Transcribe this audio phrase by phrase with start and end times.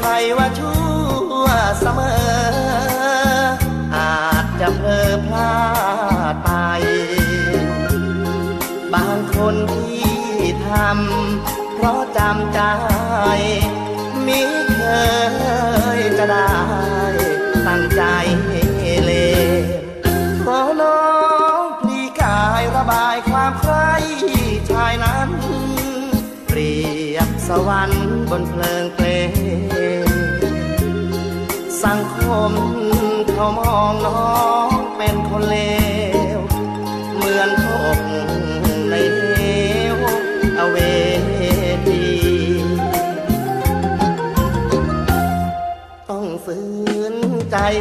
[0.00, 0.79] ใครว่าชั่ว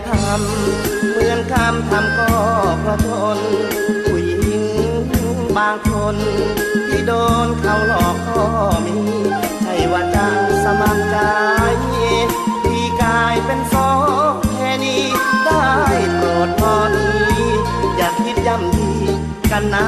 [0.10, 2.32] ทำเหมือนคำทำก็
[2.82, 3.40] เพราะทน
[4.06, 4.72] ผู้หญิง
[5.58, 6.16] บางคน
[6.88, 7.14] ที่โด
[7.46, 8.44] นเขาหลอกก็
[8.86, 8.98] มี
[9.62, 10.28] ใช่ว่าจะ
[10.64, 11.18] สมัครใจ
[12.66, 13.92] ที่กลายเป็นสอ
[14.30, 15.04] งแค่นี้
[15.46, 15.68] ได้
[16.16, 17.08] โปรดพอดี
[17.98, 18.90] อย่าคิดย่ำยี
[19.52, 19.88] กันนะ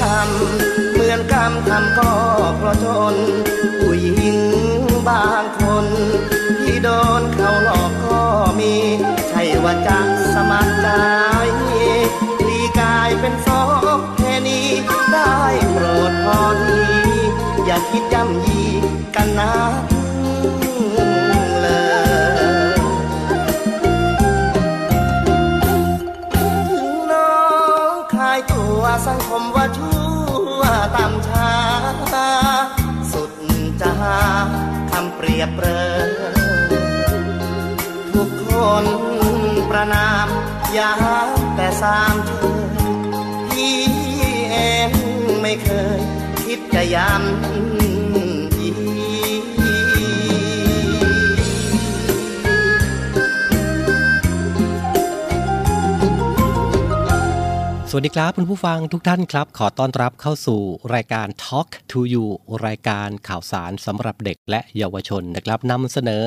[0.00, 2.12] ทำ เหมือนกรรมทำก็
[2.56, 3.14] เพราะจน
[3.80, 4.38] ผู้หญิง
[5.08, 5.86] บางคน
[6.62, 6.88] ที่โด
[7.20, 8.22] นเขาหลอกก็
[8.58, 8.74] มี
[9.28, 9.98] ใช่ว่าจะ
[10.34, 10.88] สมัครใจ
[12.38, 13.62] พลีกายเป็นสอ
[13.96, 14.68] งแค่นี้
[15.12, 15.36] ได้
[15.70, 16.80] โปรดพอที
[17.64, 18.62] อย่าคิดย่ำยี
[19.14, 19.52] กันนะ
[35.40, 35.66] ยบเปร
[36.08, 36.10] ย
[38.14, 38.48] ทุกค
[38.82, 38.84] น
[39.70, 40.26] ประนาม
[40.74, 40.92] อยา
[41.56, 42.50] แต่สามเธอ
[43.50, 43.76] พี่
[44.50, 44.56] เอ
[44.88, 44.90] ง
[45.42, 46.00] ไม่เคย
[46.44, 47.79] คิดจะย้ำ
[57.92, 60.60] สวัสดีครับคุณผู้ฟังทุกท่านครับ ขอต้อนรับเข้าสู่
[60.94, 62.26] รายการ Talk to You
[62.66, 66.24] รายการข่าวสารสำหรับเด็กและเยาวชนนะครับนำเสนอ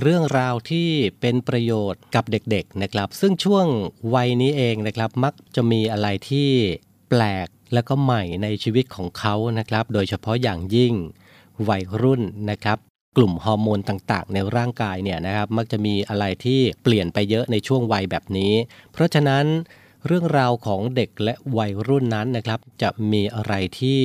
[0.00, 0.88] เรื่องราวที่
[1.20, 3.66] เป็นประโยชน์กับเด็กๆนะครับ ซึ่งช่วง
[4.14, 6.48] วัยนี้เองนะครับ มักจะมีอะไรที่
[7.08, 10.94] แปลกและก็ใหม่ในชีวิตของเขานะครับ โดยเฉพาะอย่างยิ่ง
[11.68, 12.78] วัยรุ่นนะครับ
[13.16, 18.52] กลุ่มฮอร์โมนต่างๆ ในร่างกายเนี่ยนะครับมักจะมีอะไรที่เปลี่ยนไปเยอะในช่วงวัยแบบนี้
[18.92, 19.46] เพราะฉะนั้น
[20.06, 24.00] เรื่องราวของเด็กและวัยรุ่นนั้นนะครับ จะมีอะไรที่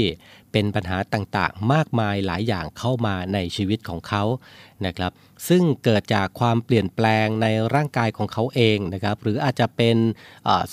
[0.52, 4.24] เป็นปัญหาต่างๆ มากมายหลายอย่างเข้ามาในชีวิตของเขา
[4.86, 5.12] นะครับ
[5.48, 9.98] ซึ่งเกิดจากความเปลี่ยนแปลงในร่างกายของเขาเองนะครับ หรืออาจจะเป็น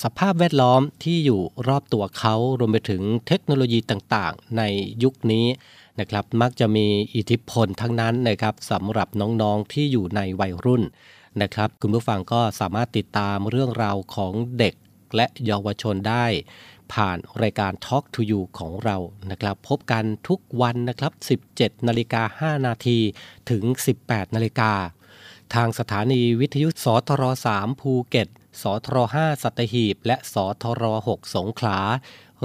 [0.03, 4.62] สภาพแวดล้อมที่อยู่รอบตัวเขารวมไปถึงเทคโนโลยีต่างๆ ใน
[5.03, 5.47] ยุคนี้
[6.00, 10.82] นะครับมักจะมีอิทธิพลทั้งนั้นนะครับสำหรับน้องๆที่อยู่ในวัยรุ่น
[11.43, 14.75] นะครับ คุณผู้ฟังก็สามารถติดตามเรื่องราวของเด็ก
[15.16, 16.26] และเยาวชนได้
[16.93, 18.96] ผ่านรายการ Talk to You ของเรา
[19.31, 21.12] นะครับ พบกันทุกวันนะครับ
[21.50, 22.99] 17นาฬิกา5นาที
[23.50, 23.64] ถึง
[24.00, 24.72] 18นาฬิกา
[25.55, 27.22] ทางสถานีวิทยุสทร
[27.56, 28.28] 3ภูเก็ต
[28.62, 31.78] สทร5สัตหีบ และสทร6สงขลา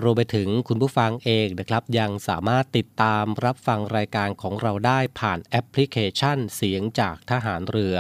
[0.02, 7.96] รวมไปถึงคุณผู้ฟังเองนะครับ ยังสามารถติดตามรับฟังรายการของเราได้ผ่านแอปพลิเคชันเสียงจากทหารเรือ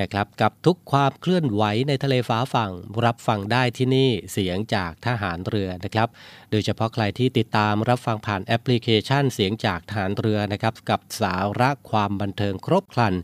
[0.00, 2.72] นะครับกับทุกความเคลื่อนไหวในทะเลฟ้าฝั่ง
[3.04, 6.08] รับฟังได้ที่นี่เสียงจากทหารเรือนะครับ
[6.50, 13.14] โดยเฉพาะใครที่ติดตามรับฟังผ่านแอปพลิเคชันเสียงจากทหารเรือนะครับกับสาระความบันเทิงครบครัน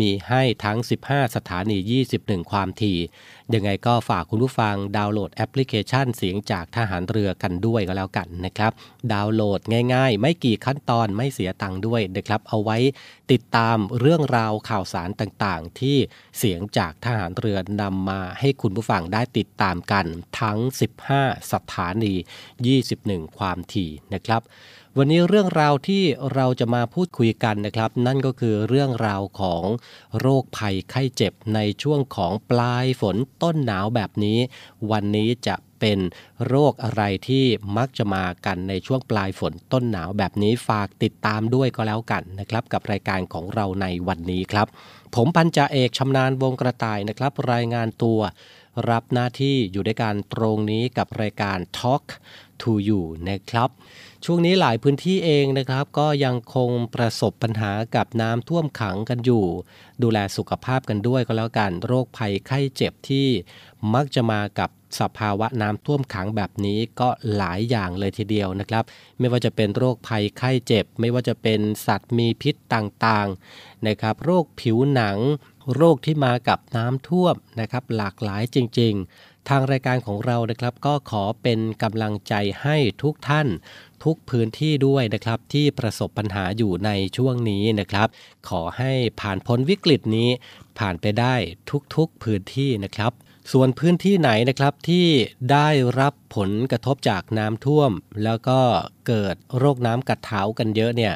[0.00, 1.78] มีให้ทั้ง 15 สถานี
[2.14, 2.98] 21 ความถี่
[3.54, 8.72] ยังไงก็ฝากคุณผู้ฟังดาวน์โหลดแอปพลิเคชันเสียงจากทหารเรือกันด้วยก็แล้วกันนะครับ
[9.12, 9.60] ดาวน์โหลด
[9.94, 12.78] ง่ายๆ ไม่กี่ขั้นตอนไม่เสียตังค์ด้วยนะครับ เอาไว้
[13.32, 15.96] ติดตามเรื่องราวข่าวสารต่างๆ ที่
[16.38, 20.06] เสียงจากทหารเรือนำมาให้คุณผู้ฟังได้ติดตามกัน
[20.40, 20.58] ทั้ง
[21.10, 22.14] 15 สถานี
[22.74, 24.42] 21 ความถี่นะครับ
[24.98, 26.02] วันนี้เรื่องราวที่
[26.34, 29.64] เราจะมาพูดคุยกันนะครับ นั่นก็คือเรื่องราวของ
[30.18, 34.38] โรคภัยไข้เจ็บในช่วงของปลายฝนต้นหนาวแบบนี้
[34.90, 35.98] วันนี้จะเป็น
[36.46, 37.44] โรคอะไรที่
[37.76, 44.66] มักจะมากันในช่วงปลายฝนต้นหนาวแบบนี้ฝากติดตามด้วยก็แล้วกันนะครับ กับรายการของเราในวันนี้ครับ
[45.14, 48.20] ผมพันจ่าเอกชำนาญวงกระต่ายนะครับ รายงานตัว
[48.90, 52.04] รับหน้าที่อยู่ด้วยการตรงนี้กับรายการ Talk
[52.62, 53.70] to You นะครับ
[54.26, 59.44] ช่วงนี้หลายพื้นที่เองนะครับ ก็ยังคงประสบปัญหากับน้ำท่วมขังกันอยู่
[60.02, 63.28] ดูแลสุขภาพกันด้วยก็แล้วกัน โรคภัยไข้เจ็บที่
[63.94, 68.84] มักจะมากับสภาวะน้ำท่วมขังแบบนี้ก็หลายอย่างเลยทีเดียวนะครับ
[69.18, 75.18] ไม่ว่าจะเป็นโรคภัยไข้เจ็บ ไม่ว่าจะเป็นสัตว์มีพิษต่างๆนะครับ โรคผิวหนัง
[75.74, 83.48] โรคที่มากับน้ำท่วมนะครับ หลากหลายจริง ๆ ทางรายการของเรานะครับก็ขอเป็นกำลังใจให้ทุกท่าน
[84.04, 88.08] ทุกพื้นที่ด้วยนะครับที่ประสบปัญหาอยู่ในช่วงนี้นะครับ
[88.48, 90.28] ขอให้ผ่านพ้นวิกฤตนี้
[90.78, 91.34] ผ่านไปได้
[91.94, 93.12] ทุกๆพื้นที่นะครับ
[93.52, 95.06] ส่วนพื้นที่ไหนนะครับที่
[95.52, 95.68] ได้
[96.00, 97.90] รับผลกระทบจากน้ำท่วม
[98.24, 98.60] แล้วก็
[99.06, 101.14] เกิดโรคน้ำกัดเท้ากันเยอะเนี่ย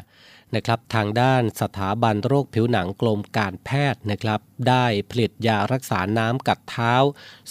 [0.55, 6.93] นะครับทางด้านสถาบันโรคผิวหนังกรมการแพทย์นะครับได้ผลิตยารักษาน้ำกัดเท้า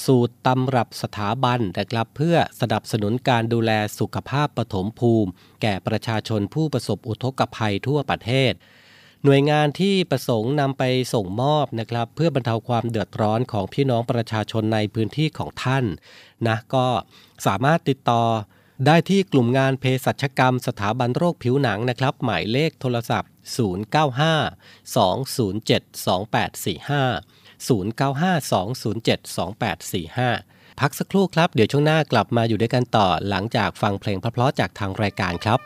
[0.04, 5.30] สูตรตำรับสถาบันนะครับเพื่อสนับสนุนการดูแลสุขภาพปฐมภูมิ
[5.62, 8.54] แก่ประชาชนผู้ประสบอุทกภัยทั่วประเทศ
[9.24, 15.84] หน่วยงานที่ประสงค์นำไปส่งมอบนะครับ เพื่อบรรเทาความเดือดร้อนของพี่น้องประชาชนในพื้นที่ของท่าน
[16.48, 16.86] นะก็
[17.46, 18.22] สามารถติดต่อ
[18.86, 29.18] ได้ที่กลุ่มงานเภสัชกรรมสถาบันโรคผิวหนังนะครับ หมายเลขโทรศัพท์ 095 207 2845 095 207
[30.16, 35.58] 2845 พักสักครู่ครับ เดี๋ยวช่วงหน้ากลับมาอยู่ด้วยกันต่อหลังจากฟังเพลงเพราะๆจากทางรายการครับ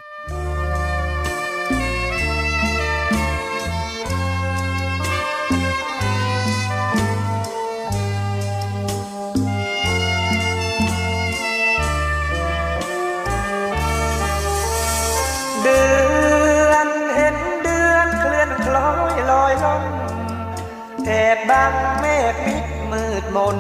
[21.50, 23.58] บังเมฆมิดมืดมน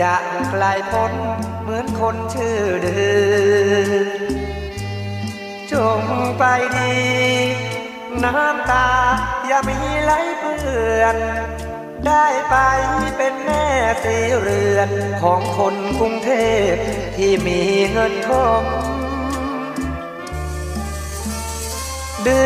[0.00, 0.14] จะ
[0.52, 1.12] กลายพ้น
[1.62, 3.10] เหมือนคนชื่อเดื
[3.70, 4.30] อ
[5.72, 6.02] จง
[6.38, 6.44] ไป
[6.76, 6.94] ดี
[8.24, 8.88] น้ำตา
[9.46, 10.64] อย่ามีไหลเปื่
[11.00, 11.16] อน
[12.06, 12.56] ได้ไป
[13.16, 13.64] เป็นแม่
[14.02, 14.90] สีเรือน
[15.22, 16.30] ของคนกรุงเท
[16.72, 16.74] พ
[17.16, 17.60] ที่มี
[17.92, 18.62] เงินทอง
[22.24, 22.44] เดื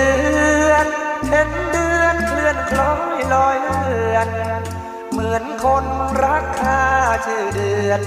[0.70, 0.86] อน
[1.28, 4.28] เห็นเดือนเคลื่อนคล้อย ลอยเลือน
[5.12, 5.84] เมื่อนคน
[6.22, 6.82] รักค่า
[7.26, 8.00] ชื่อเดือน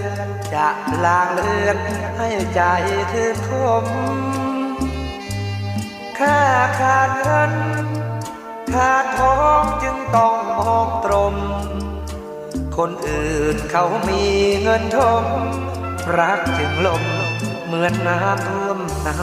[0.53, 0.67] จะ
[1.05, 1.77] ลางเลือน
[2.17, 2.62] ให้ใจ
[3.12, 3.51] คืนค
[3.83, 3.86] ม
[6.19, 6.39] ค่า
[6.79, 7.53] ขาดเงิน
[8.74, 11.36] ขาดทองจึงต้องมองตรม
[12.77, 14.24] คนอื่นเขามี
[14.62, 15.24] เงินทม
[16.17, 17.03] รักจึงลม
[17.65, 19.19] เหมือนน้ำท่วมนา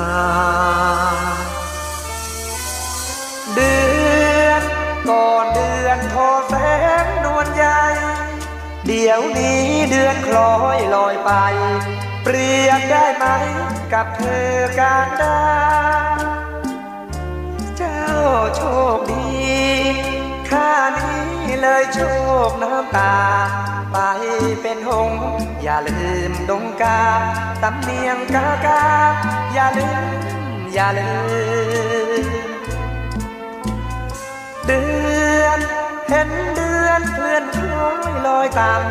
[3.54, 3.93] เดือน
[5.08, 6.54] ก่อนเดือนทอแส
[7.04, 7.82] งนวลใหญ่
[8.86, 11.30] เดี๋ยวนี้เดือนคล้อยลอยไป
[12.22, 13.26] เปรียบได้ไหม
[13.92, 15.40] กับเธอการดา
[17.76, 18.02] เจ้า
[18.56, 18.62] โช
[18.96, 19.26] คดี
[20.50, 21.28] ข้านี้
[21.60, 22.00] เลยโช
[22.48, 23.16] คน้ำตา
[23.92, 23.98] ไป
[24.62, 25.22] เป็นหงส์
[25.62, 27.02] อย่าลืมดงกา
[27.62, 28.82] สำเนียงกากา
[29.54, 30.18] อย่าลืม
[30.74, 31.12] อย่าลื
[32.42, 32.43] ม
[34.66, 34.84] เดื
[35.42, 35.58] อน
[36.08, 38.82] เห็นเดือนเคลื่อนคล้อยลอยตาม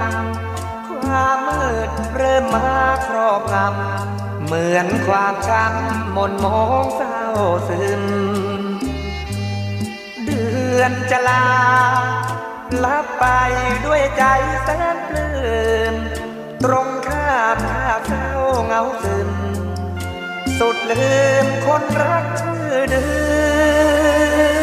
[1.01, 7.22] ความมืดเริ่มมาครอบงำเหมือนความช้ำมนมองเศร้า
[7.68, 8.03] ซึม
[10.25, 10.46] เดื
[10.77, 11.46] อนจะลา
[12.84, 13.25] ลับไป
[13.86, 14.24] ด้วยใจ
[14.63, 15.34] แสนปลื้
[15.94, 15.96] ม
[16.63, 18.30] ตรงข้ามข้าเศร้า
[18.65, 19.30] เงาซึม
[20.60, 21.13] สุดลื
[21.44, 24.62] มคนรักชื่อเดือ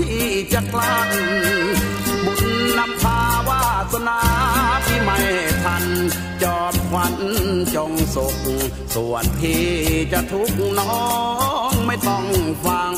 [0.00, 1.10] ที่จะกลั้น
[2.24, 2.44] บุญ
[2.78, 4.20] นำพาวาสนา
[4.86, 5.18] ที่ไม่
[5.64, 5.84] ทัน
[6.42, 7.14] จอมขวัญ
[7.76, 8.36] จงสุข
[8.94, 9.66] ส่วนพี่
[10.12, 11.02] จะทุกน้อ
[11.70, 12.24] งไม่ต้อง
[12.64, 12.94] ฟัง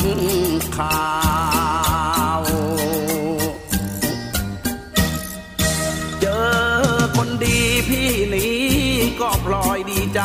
[0.76, 1.06] ข่า
[2.40, 2.42] ว
[6.20, 6.50] เจอ
[7.16, 8.58] คนดีพี่นี้
[9.20, 10.20] ก็พลอยดีใจ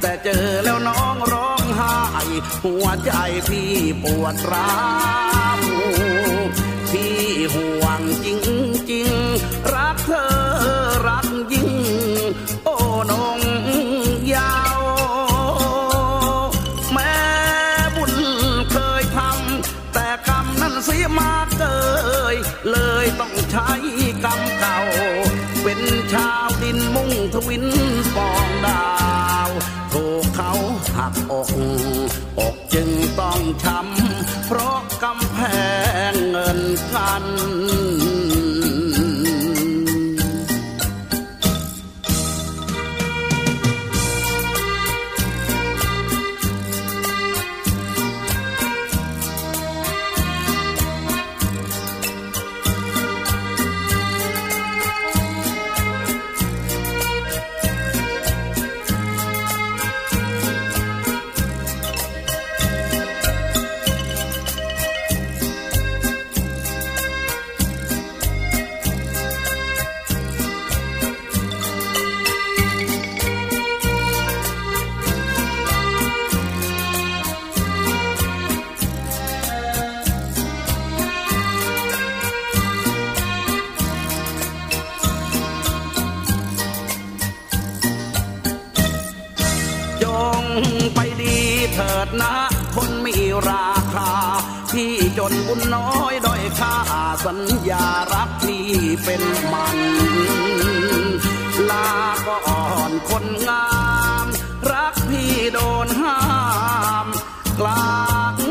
[0.00, 1.94] แต่เจอแล้วน้องร้อง ไห้
[2.64, 3.10] หัวใจ
[3.48, 4.74] พี่ปวดร้า
[5.58, 5.60] ว
[6.90, 7.16] พี่
[7.54, 8.28] ห่วงจ
[8.92, 10.30] ริงๆรักเธอ
[11.08, 11.70] รักยิ่ง
[12.64, 12.76] โอ้
[13.10, 13.40] นง
[14.34, 14.80] ยาว
[16.92, 17.16] แม้
[17.94, 18.12] บุญ
[18.72, 21.64] เคยทำแต่กรรมนั้นเสียมาเก
[22.34, 22.36] ย
[22.70, 23.70] เลยต้องใช้
[24.24, 24.78] กรรมเก่า
[25.62, 25.80] เป็น
[26.12, 27.64] ชาวดินมุ่งทวิน
[28.16, 28.86] ปองดา
[29.46, 29.48] ว
[29.92, 30.52] ถูกเขา
[30.96, 31.50] หักอก
[32.38, 32.88] อกจึง
[33.20, 35.38] ต้องช้ำเพราะกำแพ
[36.10, 36.60] งเงิน
[36.94, 37.24] กัน
[92.06, 92.34] ดนะ
[92.74, 93.16] คนมี
[93.48, 94.10] ราคา
[94.72, 96.74] พี่จนบุญน้อยด้อยค่า
[97.24, 97.38] สัญ
[97.70, 98.66] ญารักพี่
[99.04, 99.22] เป็น
[99.52, 99.78] มัน
[101.70, 101.90] ลา
[102.26, 102.40] ก่อ
[102.90, 103.66] นคนงา
[104.24, 104.26] ม
[104.72, 106.18] รักพี่โดนห้า
[107.04, 107.06] ม
[107.60, 107.86] กลา
[108.32, 108.45] ก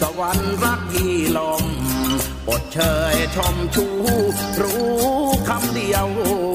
[0.00, 1.64] สวรรค์รักพี่ลม
[2.48, 2.78] อดเช
[3.12, 3.86] ยชมชู
[4.62, 4.86] รู้
[5.48, 6.06] คำเดียว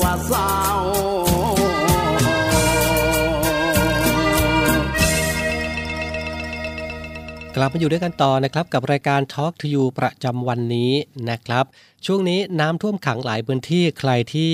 [0.02, 0.52] ว่าเศร้า
[7.56, 10.92] กลับมาอยู่ด้วยกันต่อนะครับกับรายการ Talk to You ประจำวันนี้
[11.30, 11.66] นะครับ
[12.06, 14.54] ช่วงนี้น้ำท่วมขังหลายพื้นที่ใครที่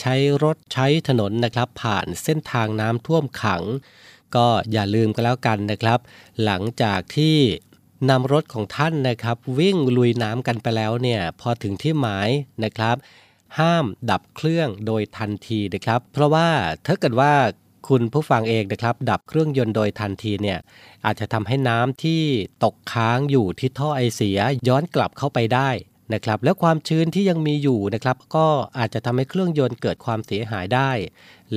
[0.00, 3.62] ใช้รถใช้ถนนนะครับ ผ่านเส้นทางน้ำท่วมขัง
[4.34, 5.98] ก็อย่าลืมกันแล้วกันนะครับ
[6.44, 7.36] หลังจากที่
[8.10, 12.28] นำรถของท่านนะครับ วิ่งลุยน้ำกันไปแล้วเนี่ยพอถึงที่หมาย
[12.64, 12.96] นะครับ
[13.58, 16.48] ห้ามดับเครื่องโดยทันทีนะครับ เพราะว่า
[16.86, 17.32] ถ้าเกิดว่า
[17.88, 20.58] คุณผู้ฟังเองนะครับ ดับเครื่องยนต์โดยทันทีเนี่ย
[21.04, 22.22] อาจจะทำให้น้ำที่
[22.64, 25.70] ตกค้างอยู่ที่ท่อไอเสียย้อนกลับเข้าไปได้
[26.14, 28.46] นะครับแล้วความชื้นที่ยังมีอยู่นะครับ ก็
[28.78, 30.90] อาจจะทำให้เครื่องยนต์เกิดความเสียหายได้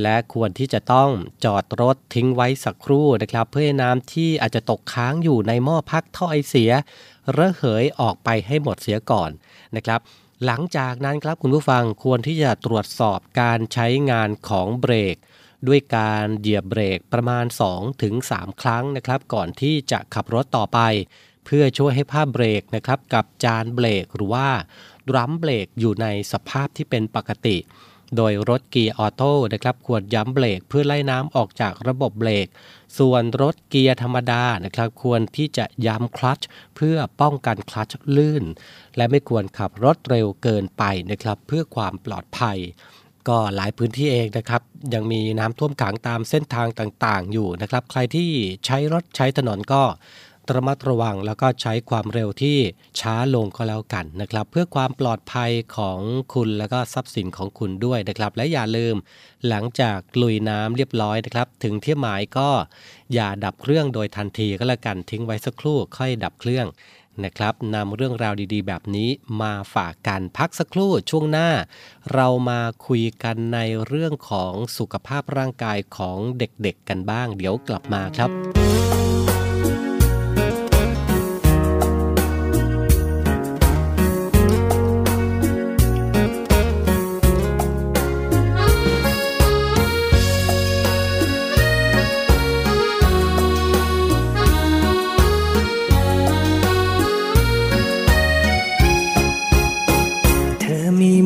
[0.02, 1.10] และควรที่จะต้อง
[1.46, 6.72] จอดรถทิ้งไว้สักครู่นะครับ เพื่อให้น้ำที่อาจจะตกค้างอยู่ในหม้อพักท่อไอเสีย
[7.38, 9.30] ระเหยออกไปให้หมดเสียก่อน
[9.76, 10.00] นะครับ
[10.46, 15.16] หลังจากนั้นครับคุณผู้ฟังควรที่จะตรวจสอบการใช้งานของเบรก
[15.68, 17.46] ด้วยการเหยียบเบรกประมาณ
[18.04, 20.80] 2-3 ครั้งนะครับ ก่อนที่จะขับรถต่อไป
[21.46, 24.48] เพื่อช่วยให้ผ้าเบรกนะครับกับจานเบรกหรือว่า
[25.10, 27.58] ดรัมเบรกอยู่ในสภาพที่เป็นปกติ
[28.16, 32.48] โดยรถเกียร์ออโต้นะครับควรย้ำเบรกเพื่อไล่น้ำออกจากระบบเบรก
[32.98, 38.44] ส่วนรถเกียร์ธรรมดานะครับควรที่จะย้ำคลัตช์เพื่อป้องกันคลัตช์ลื่น
[38.98, 42.58] และไม่ควรขับรถเร็วเกินไปนะครับเพื่อความปลอดภัย
[43.28, 44.62] ก็หลายพื้นที่เองนะครับ
[44.94, 48.30] ยังมีน้ำท่วมขังตามเส้นทางต่างๆ อยู่นะครับ ใครที่
[48.66, 49.84] ใช้รถใช้ถนนก็
[50.54, 52.58] ระมัดระวังแล้วก็ใช้ความเร็วที่
[53.00, 56.00] ช้าลงก็แล้วกันนะครับ เพื่อความปลอดภัยของ
[56.34, 58.96] คุณแล้วก็ทรัพย์สินของคุณด้วยนะครับ และอย่าลืม
[59.48, 62.50] หลังจากลุยน้ำเรียบร้อยนะครับ ถึงที่หมายก็
[63.14, 66.68] อย่าดับเครื่องโดยทันทีก็แล้วกันทิ้งไว้สักครู่ค่อยดับเครื่อง
[67.24, 69.10] นะครับนำเรื่องราวดีๆ แบบนี้
[69.42, 71.50] มาฝากกันพักสักครู่ช่วงหน้า
[72.14, 78.65] เรามาคุยกันในเรื่องของสุขภาพร่างกายของเด็กๆกันบ้าง เดี๋ยวกลับมาครับ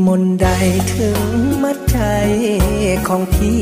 [0.10, 0.50] มนใด
[0.96, 1.20] ถึง
[1.64, 2.00] มัดใจ
[3.08, 3.62] ของพี่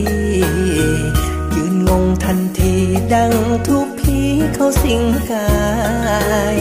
[1.56, 2.76] ยืนงงทันที
[3.14, 3.34] ดัง
[3.68, 4.20] ทุกผี
[4.54, 5.52] เขาสิงกา
[6.56, 6.58] ย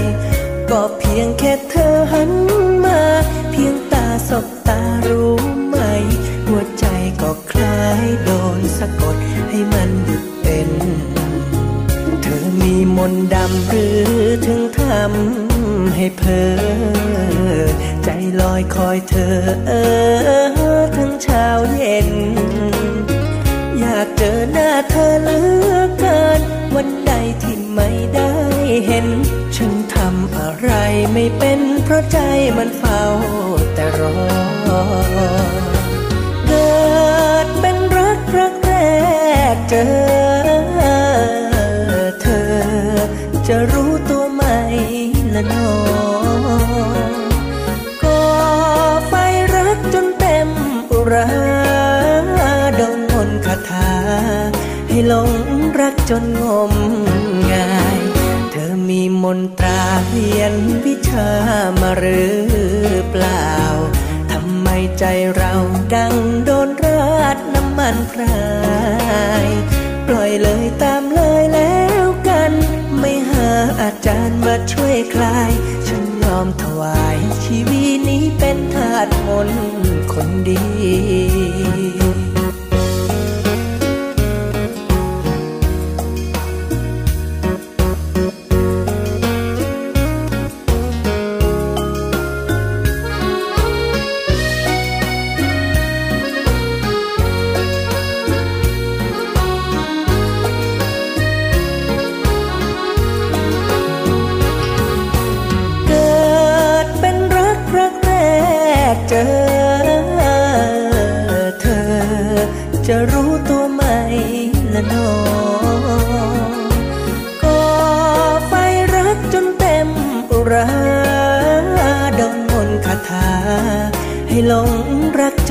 [0.71, 2.33] ก็เพียงแค่เธอหัน
[2.85, 3.01] มา
[3.51, 5.35] เพียงตาสบตารู้
[5.69, 5.77] ไหม
[6.47, 6.85] หัวใจ
[7.23, 9.17] ก็คล้ายโดนสะกด
[9.51, 10.71] ให้มันหยุดเป็น
[12.79, 17.67] มีมนต์ดำหรือถึงทำให้เพลอ
[18.05, 18.09] ใจ
[18.41, 19.37] ลอยคอยเธอ
[19.67, 19.73] เอ
[20.79, 22.11] อทั้งเช้าเย็น
[23.79, 25.39] อยากเจอหน้าเธอเหลื
[25.73, 26.41] อเกิน
[26.75, 27.13] วันใด
[27.43, 28.33] ที่ไม่ได้
[28.87, 29.07] เห็น
[29.57, 30.71] ฉันทำอะไร
[31.13, 32.19] ไม่เป็นเพราะใจ
[32.57, 33.03] มันเฝ้า
[33.75, 34.17] แต่รอ
[36.47, 36.71] เกิ
[37.45, 38.73] ดเป็นรักรักแร
[39.55, 40.06] กเจอ
[59.27, 61.29] มนตราเรียนวิชา
[61.81, 62.41] มาหรือ
[63.11, 63.51] เปล่า
[64.33, 65.05] ทำไมใจ
[65.37, 65.53] เรา
[65.95, 68.47] ดังโดนราดน้ำมันพรา
[69.45, 69.47] ย
[70.07, 72.53] ปล่อยเลยตามเลยแล้วกัน
[72.99, 75.53] ไม่หาอาจารย์มาช่วยคลาย
[75.87, 79.49] ฉันยอมถวายชีวิตนี้เป็นทาสมน
[80.13, 80.65] คนดี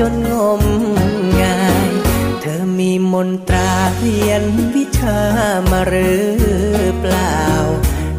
[0.12, 0.62] นงม
[1.40, 1.90] งาย
[2.40, 4.42] เธอมีมนตราเรียน
[4.74, 5.18] วิชา
[5.70, 6.26] มาหรือ
[7.00, 7.40] เปล่า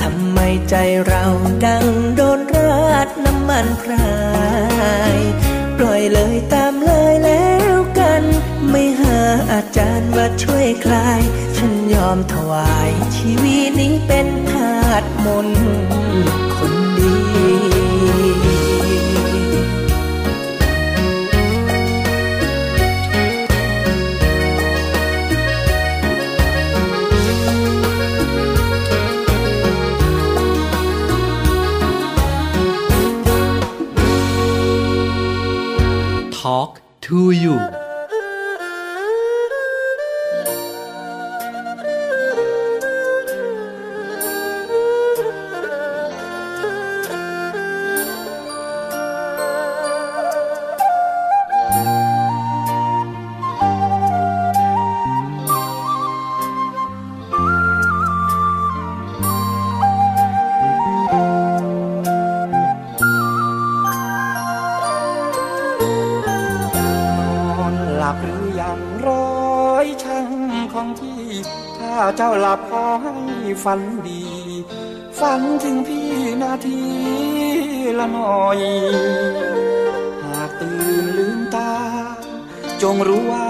[0.02, 0.76] ทำไมใจ
[1.08, 1.26] เรา
[1.66, 1.86] ดัง
[2.16, 4.18] โดนราดน้ำมันพรา
[5.14, 5.18] ย
[5.78, 8.24] ปล่อยเลยตามเลยแล้วกัน
[8.70, 9.20] ไม่หา
[9.52, 11.22] อาจารย์มาช่วยคลาย
[11.58, 16.47] ฉันยอมถวายชีวิตนี้เป็นทาสมนต์
[75.64, 76.10] ถึงพี่
[76.42, 76.82] นาที
[77.98, 78.60] ละหน่อย
[80.24, 81.74] หากตื่นลืมตา
[82.82, 83.44] จงรู้ว่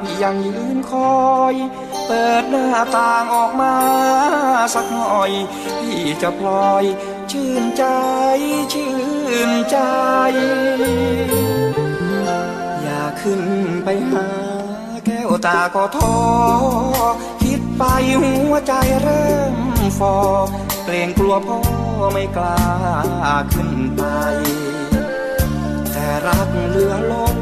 [0.00, 1.54] พี่ยังยืนคอย
[2.06, 3.76] เปิดหน้าต่างออกมา
[4.74, 5.30] สักหน่อย
[5.80, 6.84] พี่จะพลอย
[7.30, 7.84] ชื่นใจ
[8.72, 8.92] ชื่
[9.48, 9.78] นใจ
[12.82, 13.42] อยากขึ้น
[13.84, 14.26] ไปหา
[15.06, 16.16] แก้วตาก็ท้อ
[17.42, 17.82] คิดไป
[18.22, 19.56] หัวใจเริ่ม
[19.98, 20.16] ฟอ
[20.88, 21.58] เกรงกลัวพ่อ
[22.12, 22.60] ไม่กล้า
[23.52, 24.02] ขึ้นไป
[25.92, 27.38] แต่รักเหลือล้น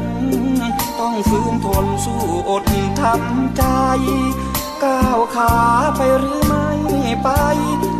[0.99, 2.63] ต้องฝืนทนสู้อด
[3.01, 3.63] ทำใจ
[4.83, 5.53] ก้าวขา
[5.95, 6.69] ไปหรือไม่
[7.23, 7.29] ไป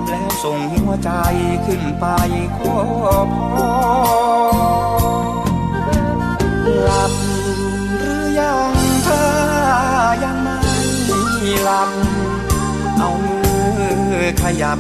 [0.09, 1.11] แล้วส่งหัวใจ
[1.65, 2.05] ขึ้นไป
[2.57, 2.75] ขอ
[3.33, 3.55] พร
[6.83, 7.11] หลับ
[7.99, 8.73] หรือยัง
[9.07, 9.25] ถ้า
[10.23, 10.79] ยังไม่
[11.63, 11.89] หลับ
[12.97, 13.39] เอามื
[14.21, 14.79] อขยับ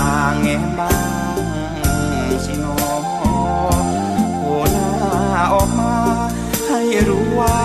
[0.00, 0.96] ต่างแง้มบ้า
[1.36, 1.38] ง
[2.44, 2.76] สิหนอ
[3.12, 4.90] โผล่หน้า
[5.54, 5.94] ออกมา
[6.68, 7.58] ให้รู้ว่า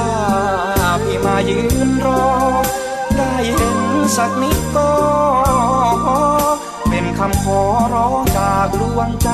[1.03, 2.25] พี่มายืนรอ
[3.17, 3.79] ได้เห็น
[4.17, 4.91] สักนิดก็
[6.89, 7.61] เป็นคำขอ
[7.93, 9.29] ร้องจากดวงใจ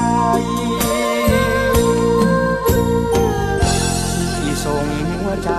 [4.35, 4.87] ที่ส่ง
[5.21, 5.51] หัวใจ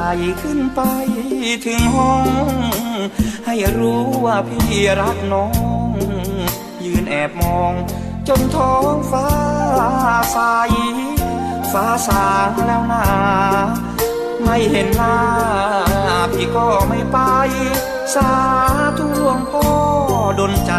[0.42, 0.80] ขึ้นไป
[1.64, 2.26] ถึงห้อง
[3.46, 5.77] ให้รู้ว่าพี่รักน้อง
[7.08, 7.72] แอบมอง
[8.28, 9.28] จนท้องฟ้า
[10.32, 10.38] ใส
[11.72, 13.06] ฟ้าสางแล้วนา
[14.44, 15.16] ไม่เห็นหน้า
[16.32, 17.18] พี่ก็ไม่ไป
[18.14, 18.32] สา
[18.98, 19.68] ธุหลวงพ่อ
[20.38, 20.74] ดนใจ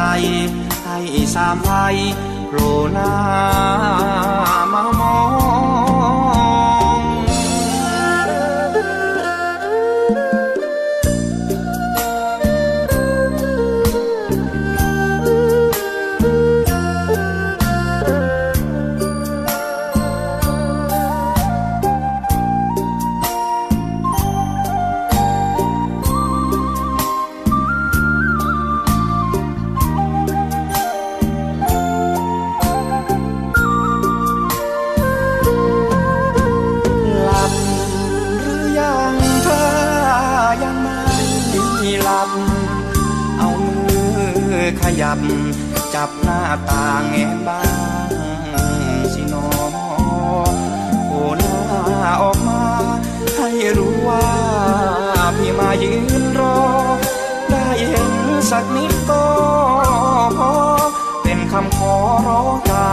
[0.86, 0.98] ให้
[1.36, 1.70] สามไพ
[2.48, 3.13] โผล่หน้า
[4.74, 5.20] มามอ
[5.79, 5.79] ง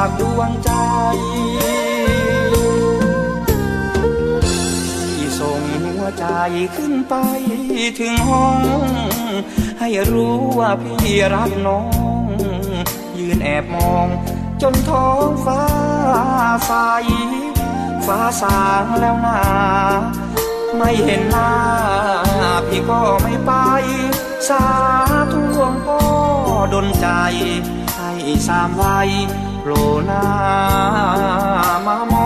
[0.08, 0.72] จากดวงใจ
[5.16, 6.26] ที่ส่งหัวใจ
[6.76, 7.14] ขึ้นไป
[7.98, 8.58] ถึงห้อง
[9.80, 11.82] ให้รู้ว่าพี่รักน้อ
[12.22, 12.24] ง
[13.18, 14.06] ยืนแอบมอง
[14.62, 15.62] จนท้องฟ้า
[16.66, 16.72] ใส
[18.06, 19.40] ฟ้าสางแล้วนา
[20.76, 21.52] ไม่เห็นหน้า
[22.66, 23.52] พี่ก็ไม่ไป
[24.48, 24.64] สา
[25.32, 26.00] ธุหลวงพ่อ
[26.74, 27.08] ดนใจ
[27.96, 28.12] ให้
[28.48, 29.00] สามไว้
[29.66, 32.25] โผ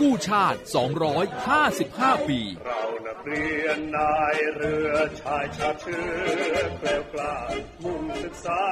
[0.00, 0.58] กู้ชาติ
[1.42, 7.36] 255 ปี เรานักเรียนนายเรือชายชาติเชื้อแกล้วกล้า
[7.84, 8.62] มุ่งศึกษา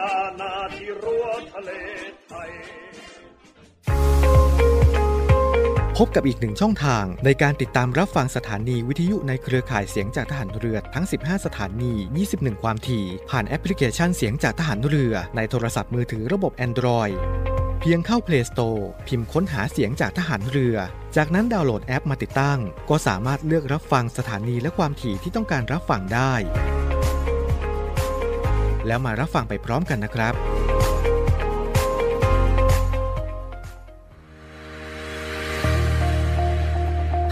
[0.40, 1.70] นาที่รั้วทะเล
[2.26, 2.50] ไทย
[5.98, 11.92] พบกับอีกหนึ่งช่องทางในการติดตามรับฟังสถานีวิทยุในเครือข่ายเสียงจากทหารเรือทั้ง 15 สถานี
[12.28, 20.77] 21 ความถี่ ผ่านแอปพลิเคชันเสียงจากทหารเรือในโทรศัพท์มือถือระบบ Android เพียงเข้า Play Store พิมพ์ค้นหาเสียงจากทหารเรือ
[21.16, 22.59] จากนั้นดาวน์โหลดแอปมาติดตั้ง
[22.90, 26.33] ก็สามารถเลือกรับฟังสถานีและความถี่ที่ต้องการรับฟังได้
[28.87, 30.35] แล้วมารับฟังไปพร้อมกันนะครับ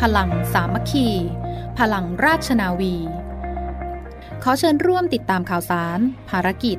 [0.00, 1.08] พลังสามัคคี
[1.78, 2.94] พลังราชนาวี
[4.42, 5.98] ขอเชิญร่วมติดตามข่าวสาร
[6.30, 6.78] ภารกิจ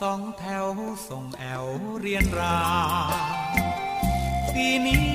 [0.00, 0.66] สองแถว
[1.08, 1.64] ส่งแอว
[2.00, 2.58] เรียนรา
[4.54, 5.10] ปีนี้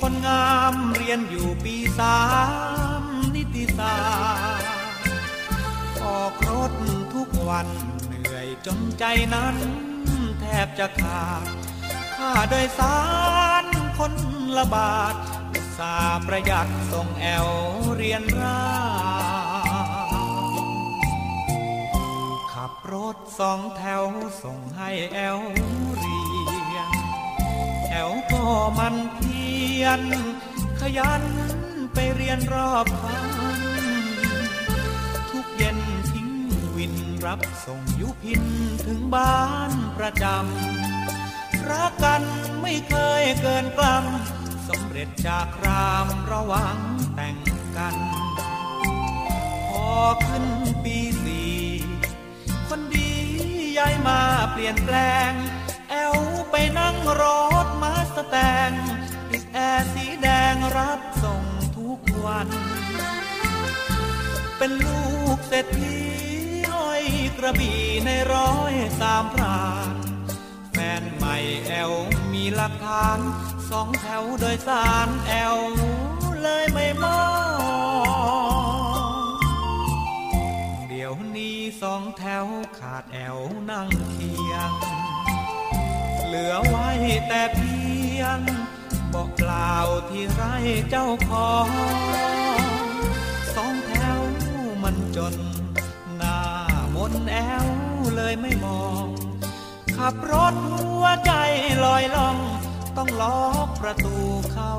[0.00, 2.18] คนงามเรียนอยู่ปีสา
[3.00, 3.02] ม
[3.34, 4.70] นิติศาสตร์
[6.04, 6.72] ออกรถ
[7.14, 7.68] ทุกวัน
[8.06, 9.56] เหนื่อยจนใจนั้น
[10.40, 11.46] แทบจะขาด
[12.16, 12.98] ค่าโดยสา
[13.62, 13.64] ร
[13.98, 14.12] คน
[14.56, 15.16] ละบาท
[15.78, 15.94] สา
[16.26, 17.48] ประหยัดส่งแอว
[17.96, 18.60] เรียนรา
[22.92, 24.04] รถสองแถว
[24.42, 25.40] ส่งให้แอว
[25.98, 26.20] เรี
[26.74, 26.90] ยน
[27.90, 28.44] แอวก็
[28.78, 29.44] มันเพี
[29.82, 30.02] ยน
[30.80, 31.24] ขยัน
[31.94, 33.26] ไปเรียนรอบคัน
[35.30, 35.78] ทุกเย็น
[36.10, 36.30] ทิ้ง
[36.76, 36.94] วิน
[37.26, 38.42] รับส่งยุพิน
[38.84, 42.22] ถึงบ้านประจำรักกัน
[42.62, 46.78] ไม่เคยเกินกล้ำสำเร็จจากรามระวัง
[47.14, 47.36] แต่ง
[47.76, 47.96] กัน
[49.68, 49.90] พอ
[50.26, 50.46] ขึ้น
[50.84, 50.96] ปี
[52.76, 53.12] คนดี
[53.78, 54.20] ย้ายมา
[54.52, 54.96] เปลี่ยนแปล
[55.30, 55.32] ง
[55.90, 56.16] แอล
[56.50, 57.22] ไปนั่งร
[57.64, 58.36] ถมาสแต
[58.68, 58.70] ง
[59.30, 61.42] ติดแอร์สีแดงรับส่ง
[61.76, 62.48] ทุกวัน
[64.58, 65.06] เป็นลู
[65.36, 65.98] กเศรษฐี
[66.72, 67.04] ห้อย
[67.38, 69.88] กระบี่ในร้อยสามพราน
[70.72, 71.92] แฟนใหม่แอล
[72.32, 73.18] มีหลักฐาน
[73.70, 75.56] สองแถวโดยสารแอล
[76.42, 77.20] เลยไม่มอ
[78.74, 78.75] ง
[81.08, 82.46] ดี๋ยวนี้สองแถว
[82.78, 83.38] ขาดแอว
[83.70, 84.70] นั่งเคียง
[86.26, 86.90] เหลือไว้
[87.28, 87.78] แต่เพี
[88.20, 88.38] ยง
[89.12, 90.42] บอกกล่าวที่ไร
[90.90, 91.68] เจ้าของ
[93.54, 94.20] สองแถว
[94.82, 95.34] มันจน
[96.16, 96.38] หน้า
[96.94, 97.36] มนแอ
[97.66, 97.68] ว
[98.14, 99.06] เลยไม่มอง
[99.96, 101.32] ขับรถหัวใจ
[101.84, 102.38] ลอยล่อง
[102.96, 104.16] ต้องล็อกประตู
[104.52, 104.74] เข้า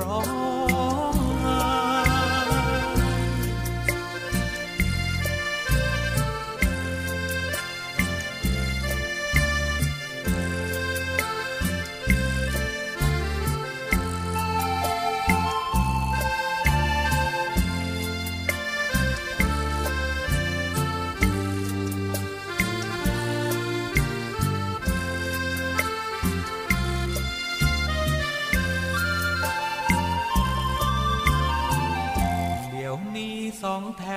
[0.00, 0.20] ร้อ
[0.64, 0.65] ง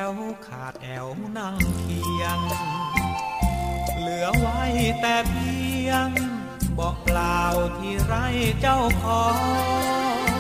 [0.08, 0.12] ว
[0.48, 2.40] ขาดแอวนั่งเคียง
[3.98, 4.62] เหลือไว้
[5.02, 6.10] แต่เพียง
[6.78, 8.16] บอกล่าวที่ไร
[8.62, 10.34] เจ้าของ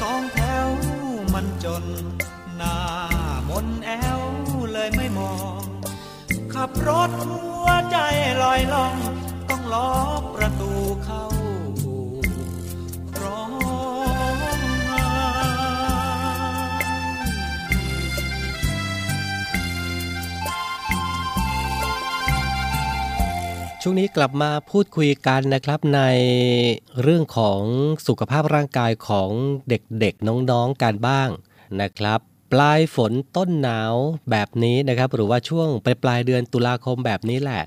[0.00, 0.68] สองแถว
[1.34, 1.84] มันจน
[2.56, 2.78] หน้า
[3.48, 4.22] มนแอว
[4.72, 5.62] เลยไม่มอง
[6.54, 7.98] ขับรถหัวใจ
[8.42, 8.96] ลอยล่อง
[9.48, 9.90] ต้องล็อ
[10.34, 10.51] ประ
[23.84, 26.00] ช่วงนี้กลับมาพูดคุยกันนะครับใน
[27.02, 27.60] เรื่องของ
[28.06, 29.30] สุขภาพร่างกายของ
[29.68, 31.28] เด็กๆน้องๆกันบ้าง
[31.80, 32.20] นะครับ
[32.52, 33.94] ปลายฝนต้นหนาว
[34.30, 37.62] แบบนี้นะครับ หรือว่าช่วงปลายปลายเดือนตุลาคมแบบนี้แหละ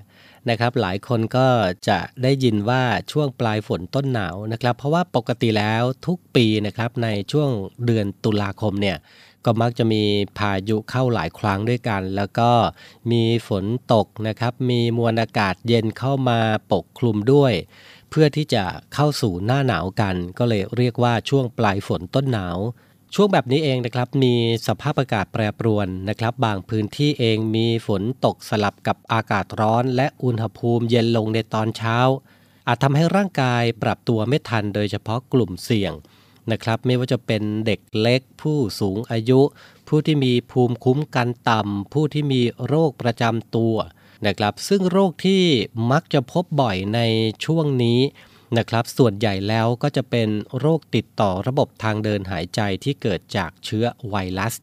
[0.50, 1.48] นะครับ หลายคนก็
[1.90, 7.50] จะได้ยินว่าช่วงปลายฝนต้นหนาวนะครับ เพราะว่าปกติแล้วทุกปีนะครับในช่วง
[7.86, 8.98] เดือนตุลาคมเนี่ย
[9.46, 10.04] ก็มักจะมี
[10.38, 12.52] พายุเข้าหลายครั้งด้วยกัน แล้วก็
[13.12, 16.40] มีฝนตกนะครับ มีมวลอากาศเย็นเข้ามา
[16.72, 17.54] ปกคลุมด้วย
[18.10, 22.58] เพื่อที่จะเข้าสู่หน้าหนาวกัน ก็เลยเรียกว่าช่วงปลายฝนต้นหนาว
[23.16, 24.34] ช่วงแบบนี้เองนะครับ มี
[24.68, 31.98] สภาพอากาศแปรปรวนนะครับ บางพื้นที่เองมีฝนตกสลับกับอากาศร้อน และอุณหภูมิเย็นลงในตอนเช้า
[32.68, 35.94] อาจทำให้ร่างกายปรับตัวไม่ทันโดยเฉพาะกลุ่มเสี่ยง
[36.52, 39.42] นะครับ ไม่ว่าจะเป็นเด็กเล็ก ผู้สูงอายุ
[39.88, 43.76] ผู้ที่มีภูมิคุ้มกันต่ำผู้ที่มีโรคประจำตัว
[44.28, 45.44] นะครับ ซึ่งโรคที่
[45.92, 47.00] มักจะพบบ่อยใน
[47.46, 48.00] ช่วงนี้
[48.58, 50.30] นะครับ ส่วนใหญ่แล้วก็จะเป็น
[50.60, 54.54] โรคติดต่อระบบทางเดินหายใจที่เกิดจากเชื้อไวรัส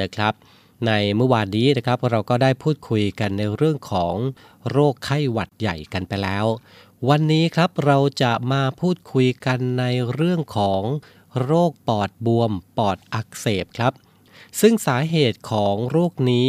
[0.00, 0.34] นะครับ
[0.86, 4.14] ในเมื่อวานนี้นะครับเราก็ได้พูดคุยกันในเรื่องของ
[4.70, 6.46] โรคไข้หวัดใหญ่กันไปแล้ว
[7.08, 10.82] วันนี้ครับเราจะมาพูดคุยกันในเรื่องของ
[11.42, 13.92] โรคปอดบวม ปอดอักเสบครับ
[14.60, 16.48] ซึ่งสาเหตุของโรคนี้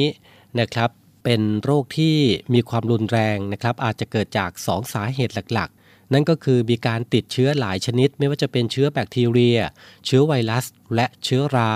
[0.60, 0.90] นะครับ
[1.24, 2.18] เป็นโรคที่
[2.54, 9.60] มีความรุนแรงนะครับอาจจะเกิดจาก 2 สาเหตุหลักๆ นั่นก็คือมีการติดเชื้อหลายชนิด ไม่ว่าจะเป็นเชื้อแบคทีเรีย
[10.06, 10.66] เชื้อไวรัส
[10.96, 11.74] และเชื้อรา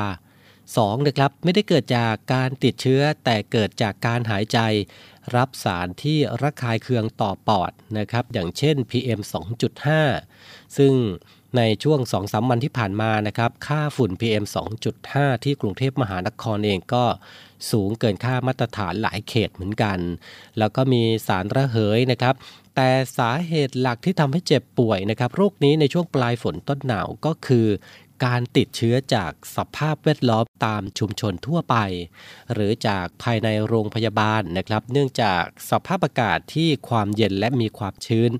[0.51, 1.07] 2.
[1.07, 4.60] นะครับไม่ได้เกิดจากการติดเชื้อแต่เกิดจากการหายใจ
[5.36, 9.20] รับสารที่ระคายเคืองต่อปอดนะครับอย่างเช่น PM
[9.99, 10.93] 2.5 ซึ่ง
[11.57, 14.45] ในช่วง 2-3วันที่ผ่านมานะครับค่าฝุ่น PM
[14.93, 17.05] 2.5 ที่กรุงเทพมหานครเองก็
[17.71, 19.99] สูงเกินค่ามาตรฐานหลายเขตเหมือนกัน
[20.57, 22.35] แล้วก็มีสารระเหยนะครับ
[22.75, 27.67] แต่สาเหตุหลักที่ทำให้เจ็บป่วยนะครับโรคนี้ในช่วงปลายฝนต้นหนาวก็คือ
[28.25, 31.75] การติดเชื้อจากสภาพแวดล้อมตามชุมชนทั่วไป
[32.53, 38.31] หรือจากภายในโรงพยาบาลนะครับ เนื่องจากสภาพอากาศที่ความเย็นและมีความชื้น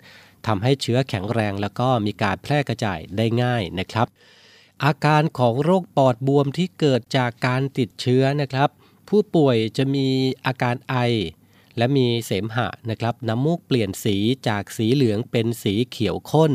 [0.48, 4.08] ทำให้เชื้อแข็งแรงแล้วก็มีการแพร่กระจายได้ง่ายนะครับ
[4.86, 8.70] อาการของโรคปอดบวมที่เกิดจากการติดเชื้อนะครับ
[9.10, 10.08] ผู้ป่วยจะมี
[10.46, 10.96] อาการไอ
[11.78, 14.18] และมีเสมหะนะครับน้ำมูกเปลี่ยนสี
[14.48, 16.54] จากสีเหลืองเป็นสีเขียวข้น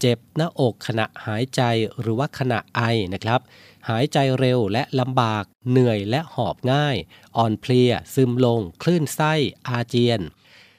[0.00, 1.62] เจ็บหน้าอกขณะหายใจ
[2.00, 2.80] หรือว่าขณะไอ
[3.14, 3.40] นะครับ
[3.88, 6.96] หายใจเร็วและลำบากเหนื่อยและหอบง่าย
[7.36, 9.34] อ่อนเพลียซึมลง คลื่นไส้
[9.68, 10.20] อาเจียน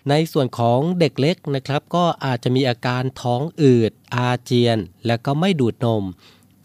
[0.09, 4.77] ในส่วนของเด็กเล็กนะครับก็อาจจะมีอาการท้องอืด อาเจียน
[5.07, 6.03] และก็ไม่ดูดนม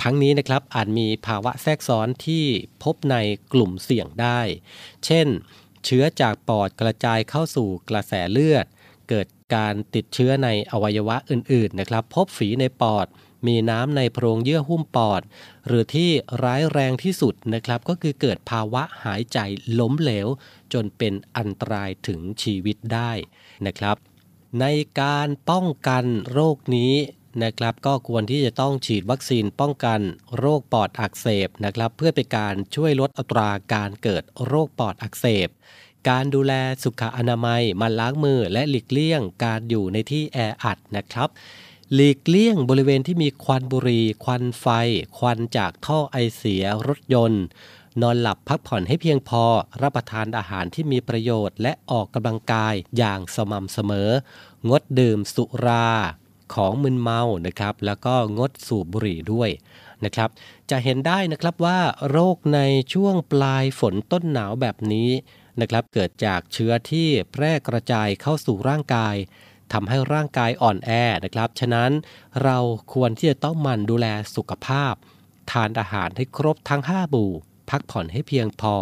[0.03, 2.45] ทั้งนี้นะครับอาจมีภาวะแทรกซ้อนที่
[2.83, 3.17] พบใน
[3.53, 4.41] กลุ่มเสี่ยงได้
[5.05, 5.27] เช่น
[5.85, 8.67] เชื้อจากปอดกระจายเข้าสู่กระแสเลือด
[9.09, 13.07] เกิดการติดเชื้อในอวัยวะอื่นๆนะครับ พบฝีในปอด
[13.47, 15.23] มีน้ำในโพรงเยื่อหุ้มปอด
[15.67, 16.11] หรือที่
[16.43, 19.39] ร้ายแรงที่สุดนะครับ ก็คือเกิดภาวะหายใจ
[19.79, 20.29] ล้มเหลว
[20.73, 23.13] จนเป็นอันตรายถึงชีวิตได้
[23.67, 23.97] นะครับ
[24.61, 24.67] ใน
[25.01, 26.95] การป้องกันโรคนี้
[27.45, 30.01] นะครับก็ควรที่จะต้องฉีดวัคซีนป้องกัน
[30.39, 35.49] โรคปอดอักเสบนะครับ เพื่อเป็นการช่วยลดอัตราการเกิดโรคปอดอักเสบ
[36.09, 41.29] การดูแลสุขอนามัยมันล้างมือและหลีกเลี่ยงการอยู่ในที่แออัดนะครับ
[41.97, 44.67] หลีกเลี่ยงบริเวณที่มีควันบุหรี่ ควันไฟ
[45.19, 47.45] ควันจากท่อไอเสียรถยนต์
[48.03, 49.45] นอนหลับพักผ่อนให้เพียงพอ
[49.83, 54.11] รับประทานอาหารที่มีประโยชน์ และออกกำลังกายอย่างสม่ำเสมอ
[54.71, 55.89] งดดื่มสุรา
[56.55, 59.51] ของมึนเมานะครับ แล้วก็งดสูบบุหรี่ด้วย
[60.05, 60.29] นะครับ
[60.71, 61.81] จะเห็นได้นะครับว่า
[62.11, 62.61] โรคใน
[62.93, 65.11] ช่วงปลายฝนต้นหนาวแบบนี้
[65.61, 69.17] นะครับ เกิดจากเชื้อที่แพร่กระจายเข้าสู่ร่างกาย
[69.73, 70.91] ทำให้ร่างกายอ่อนแอ
[71.25, 71.91] นะครับ ฉะนั้น
[72.43, 72.59] เรา
[72.93, 74.07] ควรที่จะต้องมันดูแล
[74.37, 74.95] สุขภาพ
[75.51, 77.25] ทานอาหารให้ครบทั้ง 5 บู
[77.71, 78.75] พักผ่อนให้เพียงพอ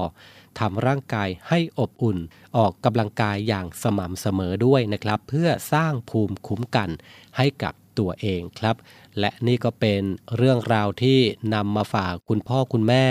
[0.58, 2.18] ทำร่างกายให้อบอุ่น
[2.56, 6.90] ออกกำลังกายอย่างสม่ำเสมอด้วยนะครับ เพื่อสร้างภูมิคุ้มกัน
[7.36, 8.76] ให้กับตัวเองครับ
[9.20, 10.02] และนี่ก็เป็น
[10.36, 11.18] เรื่องราวที่
[11.54, 13.06] นำมาฝากคุณพ่อคุณแม่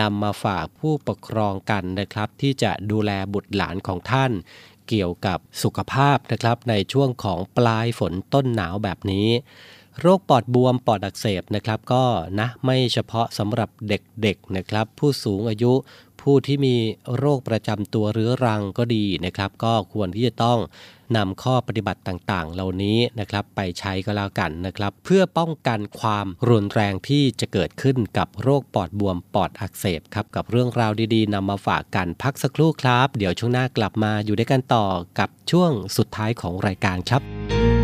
[0.00, 4.32] นำมาฝากผู้ปกครองกันนะครับ ที่จะดูแลบุตรหลานของท่าน
[4.90, 9.28] เกี่ยวกับสุขภาพนะครับในช่วงของปลายฝนต้นหนาวแบบนี้
[10.00, 12.04] โรคปอดบวมปอดอักเสบนะครับก็
[12.40, 15.72] นะไม่เฉพาะสำหรับเด็กๆนะครับ ผู้สูงอายุ
[16.22, 16.76] ผู้ที่มี
[17.16, 20.58] โรคประจำตัวเรื้อรังก็ดีนะครับ ก็ควรที่จะต้อง
[21.16, 34.86] นำข้อปฏิบัติต่างๆ เหล่านี้นะครับไปใช้ก็แล้วกันนะครับ เพื่อป้องกันความรุนแรงที่จะเกิดขึ้นกับโรคปอดบวมปอดอักเสบครับกับเรื่องราวดีๆนำมาฝากกันพักสักครู่ครับ เดี๋ยวช่วงหน้ากลับมาอยู่ด้วยกันต่อ
[35.18, 37.79] กับช่วงสุดท้ายของรายการครับ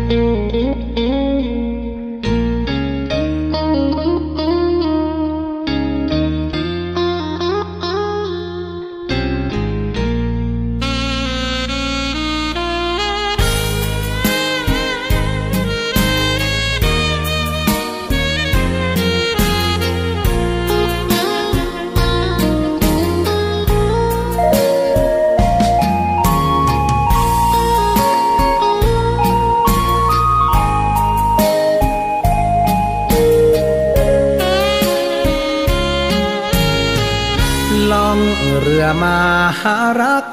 [38.87, 39.19] อมา
[39.61, 40.27] หารัก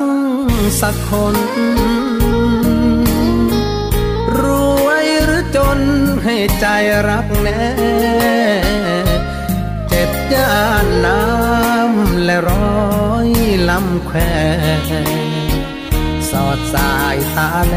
[0.81, 1.37] สักคน
[4.41, 4.43] ร
[4.85, 5.81] วยหรือจน
[6.25, 6.67] ให้ใจ
[7.09, 7.65] รักแน่
[9.89, 12.67] เจ็บย่านน้ำและร้
[13.07, 13.29] อย
[13.69, 14.17] ลำแคว
[16.31, 17.77] สอดสายตาแล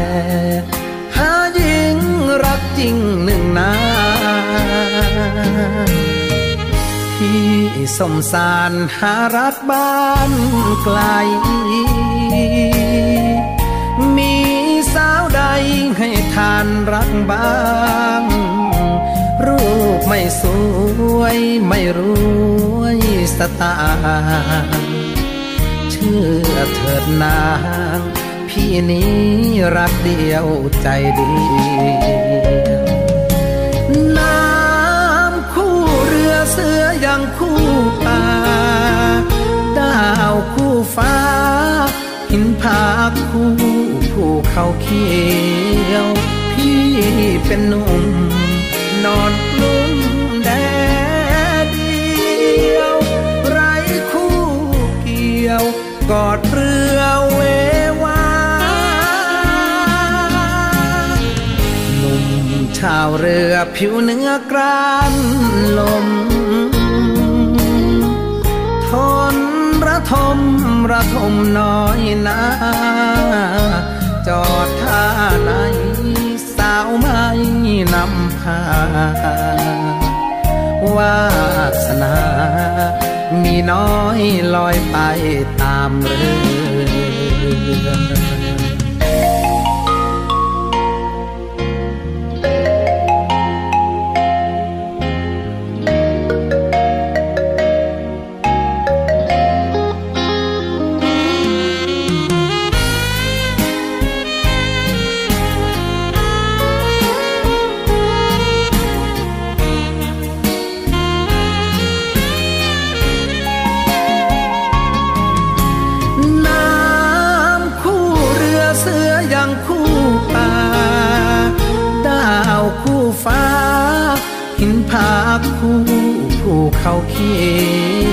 [1.16, 1.96] หาหญิง
[2.44, 3.72] รักจริงหนึ่งนา
[7.18, 7.52] ที่
[7.98, 10.32] สมสารหารักบ้าน
[10.82, 11.00] ไกล
[14.16, 14.34] มี
[14.94, 15.42] สาวใด
[15.98, 17.58] ให้ทานรักบ้า
[18.20, 18.22] ง
[19.46, 19.64] รู
[19.98, 20.42] ปไม่ส
[21.18, 22.00] วยไม่ร
[22.78, 22.98] วย
[23.36, 23.78] สตา
[24.80, 24.96] งค์
[25.90, 27.44] เชื่อเถิดนา
[27.98, 28.00] ง
[28.48, 29.12] พี่นี้
[29.76, 30.46] รักเดียว
[30.82, 31.34] ใจเดี
[32.68, 32.87] ยว
[36.58, 37.60] สือยังคู่
[38.06, 38.22] ป่า
[39.78, 39.98] ดา
[40.32, 41.16] วคู่ฟ้า
[42.30, 42.82] หินผา
[43.30, 43.52] คู่
[44.12, 45.08] ภูเขาเขี
[45.92, 46.06] ยว
[46.52, 46.84] พี่
[47.46, 48.04] เป็นหนุ่ม
[49.04, 49.92] นอนกลุ้ม
[50.44, 50.50] แด
[51.64, 51.98] ดเดี
[52.78, 52.96] ยว
[53.48, 53.58] ไร
[54.10, 54.36] คู่
[55.02, 55.64] เกี่ยว
[56.10, 57.00] กอดเรือ
[57.32, 57.47] เวว
[62.80, 65.14] ชาวเรือผิวเนื้อกราน
[65.78, 66.06] ลม
[68.88, 68.90] ท
[69.34, 69.36] น
[69.86, 70.38] ระทม
[70.92, 72.40] ระทมน้อยนา
[74.26, 75.04] จอดท่า
[75.42, 75.50] ไหน
[76.56, 77.22] สาวไม่
[77.94, 78.60] นำพา
[80.96, 81.18] วา
[81.84, 82.16] สนา
[83.42, 84.20] มีน้อย
[84.54, 84.96] ลอยไป
[85.62, 86.32] ตามเรื
[88.26, 88.27] อ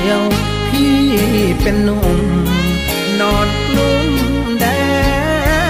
[0.08, 0.24] ยว
[0.68, 1.00] พี่
[1.62, 2.20] เป็นหนุ่ม
[3.20, 4.08] นอนกลุ้ม
[4.60, 4.66] แด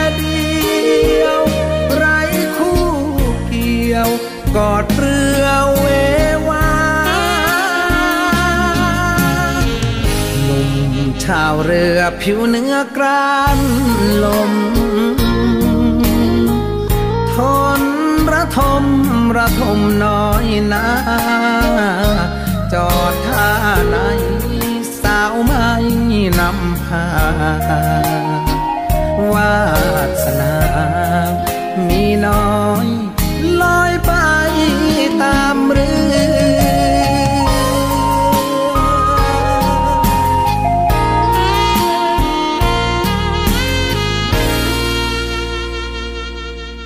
[0.09, 0.45] ดเดี
[1.23, 1.41] ยว
[1.95, 2.05] ไร
[2.57, 2.83] คู่
[3.47, 4.09] เกี่ยว
[4.55, 5.45] กอดเรือ
[5.79, 5.85] เว
[6.49, 6.69] วา
[10.43, 10.73] หนุ่ม
[11.23, 13.59] ชาวเรือผิวเนื้อกราน
[14.23, 14.53] ลม
[17.33, 17.35] ท
[17.79, 17.81] น
[18.33, 18.85] ระทม
[19.37, 20.85] ระทมน้อยนา
[22.75, 23.49] จอดท่า
[23.89, 23.97] ไหน
[25.01, 25.67] สาวไม่
[26.39, 27.05] นำพา
[29.31, 29.55] วา
[30.23, 30.55] สนา
[31.87, 32.87] มีน้อย
[33.61, 34.11] ลอยไป
[35.21, 36.15] ตามเรือ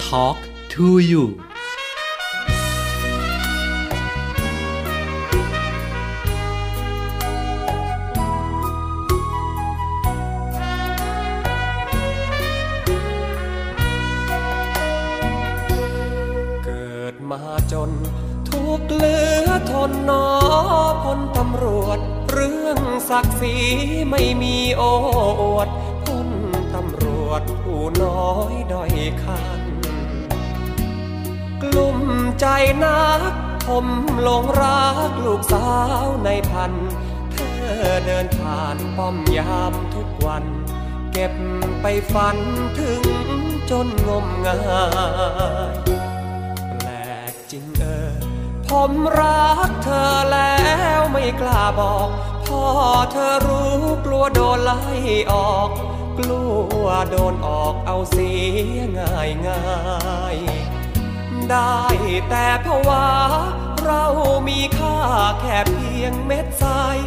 [0.08, 0.40] Talk
[0.74, 1.24] to you
[21.12, 22.00] พลตำรวจ
[22.32, 22.80] เรื่อง
[23.10, 23.56] ศักดิ์ศรี
[24.12, 24.92] ไม่มีโอ้
[25.42, 25.70] อวด
[26.06, 26.30] พล
[26.76, 28.94] ตำรวจผู้น้อยด้อย
[29.24, 29.62] คัน
[31.64, 32.00] กลุ่ม
[32.40, 32.46] ใจ
[32.84, 33.34] นัก
[33.68, 33.88] ผม
[34.22, 35.70] หลงรักลูกสา
[36.02, 36.74] วในพัน
[37.32, 40.44] เธอเดินผ่านป้อมยามทุกวัน
[41.14, 41.34] เก็บ
[41.82, 42.38] ไปฝัน
[42.80, 43.04] ถึง
[43.70, 44.60] จนงมงา
[45.98, 45.99] ย
[48.72, 50.58] ผมรักเธอแล้
[50.98, 52.10] วไม่กล้าบอก
[52.48, 52.64] พ่อ
[53.12, 54.82] เธอรู้กลัวโดนไล่
[55.32, 55.70] ออก
[56.20, 56.44] กลั
[56.84, 58.32] วโดนออกเอาเสี
[58.76, 59.64] ยง่ายง่า
[60.36, 60.38] ย
[61.50, 61.80] ได้
[62.30, 63.06] แต่ภาวะ
[63.86, 64.06] เรา
[64.48, 64.98] มีค่า
[65.42, 66.98] แค่เพียงเม็ดทราย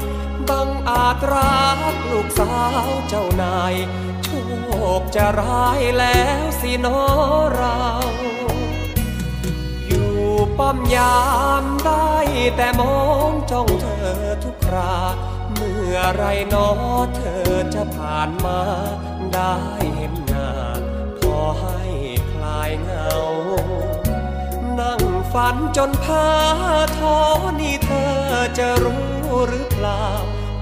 [0.48, 2.56] บังอาจรักลูกสา
[2.86, 3.74] วเจ้านาย
[4.24, 4.28] โช
[5.00, 6.98] คจะร้ายแล้วสินอ
[7.58, 7.91] รา
[10.64, 11.18] ป้อมยา
[11.62, 12.12] มได้
[12.56, 12.96] แต่มอ
[13.30, 14.10] งจ้องเธอ
[14.44, 14.96] ทุกครา
[15.54, 16.68] เมื่อไรนอ
[17.16, 18.60] เธอจะผ่านมา
[19.34, 19.56] ได้
[19.96, 20.50] เห็นหน้า
[21.18, 21.80] พอให้
[22.32, 23.12] คลายเหงา
[24.80, 25.02] นั่ง
[25.32, 26.28] ฝันจนพา
[26.98, 27.18] ท้อ
[27.60, 28.16] นี่เธอ
[28.58, 29.06] จะรู้
[29.48, 30.06] หรือเปล่า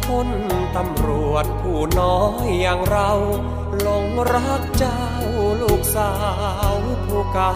[0.07, 0.29] คน
[0.77, 3.11] ตำรวจผู้น้อยอย่างเรา
[3.81, 5.05] หลงรักเจ้า
[5.63, 6.13] ลูกสา
[6.73, 6.75] ว
[7.05, 7.53] ผู้กา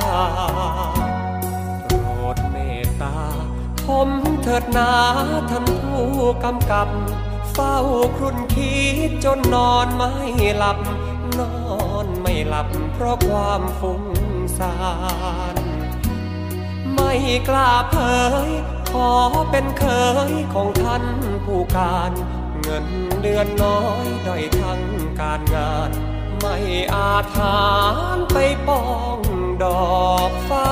[3.87, 4.09] ผม
[4.43, 4.93] เถิดนา
[5.51, 6.07] ท่านผู้
[6.45, 6.89] กำกับ
[7.53, 7.77] เฝ้า
[8.17, 8.77] ครุ่นคิ
[9.09, 10.13] ดจนนอนไม่
[10.59, 10.79] หลับ
[11.39, 11.57] นอ
[12.05, 14.05] นไม่หลับเพราะความฟุ้ง
[14.59, 14.75] ซ่า
[15.55, 15.57] น
[16.95, 17.13] ไม่
[17.49, 17.97] กล้าเผ
[18.47, 18.49] ย
[18.91, 19.11] ขอ
[19.51, 19.85] เป็นเค
[20.31, 21.05] ยของท่าน
[21.45, 22.13] ผู้การ
[22.61, 22.87] เงิน
[23.23, 24.83] เดือนน้อยด้อยทั้ง
[25.21, 25.91] การงาน
[26.41, 26.57] ไม่
[26.95, 27.65] อาจหา
[28.17, 28.85] รไปป้อ
[29.17, 29.19] ง
[29.63, 29.65] ด
[30.03, 30.69] อกฟ้า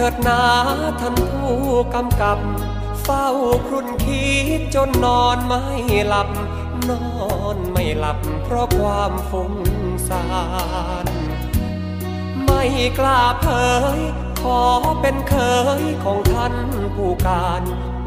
[0.00, 0.42] ถิดนา
[1.00, 1.58] ท่านผู้
[1.94, 2.38] กำกับ
[3.02, 3.26] เฝ้า
[3.66, 4.26] ครุ่นคิ
[4.58, 5.64] ดจนนอนไม่
[6.08, 6.28] หลับ
[6.90, 7.08] นอ
[7.54, 9.54] นไม่หลับเพราะความฟุ้ง
[10.08, 10.24] ซ่า
[11.04, 11.06] น
[12.44, 12.62] ไม่
[12.98, 13.46] กล้าเผ
[13.98, 14.00] ย
[14.42, 14.60] ขอ
[15.00, 15.34] เป็นเค
[15.80, 16.54] ยของท่าน
[16.96, 17.62] ผู้การ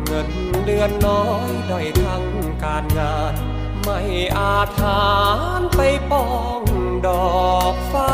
[0.05, 0.29] เงิน
[0.65, 2.25] เดือนน้อยด้อยทั้ง
[2.63, 3.33] การงาน
[3.83, 3.99] ไม่
[4.37, 5.05] อาจหา
[5.59, 5.81] รไป
[6.11, 6.27] ป้อ
[6.59, 6.61] ง
[7.07, 8.13] ดอกฟ้า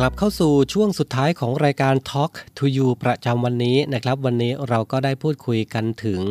[0.00, 6.22] กลับเข้าสู่ช่วงสุดท้ายของรายการ Talk to You ประจำวันนี้นะครับ วันนี้เราก็ได้พูดคุยกันถึง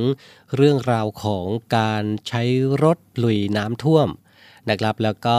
[0.56, 1.46] เรื่องราวของ
[1.78, 2.44] การใช้
[2.84, 4.08] รถลุยน้ำท่วม
[4.70, 5.38] นะครับแล้วก็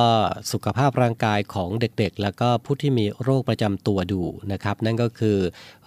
[0.53, 4.23] สุขภาพร่างกายของเด็กๆ แล้วก็ผู้ที่มีโรคประจำตัวดู
[4.53, 5.39] นะครับ นั่นก็คือ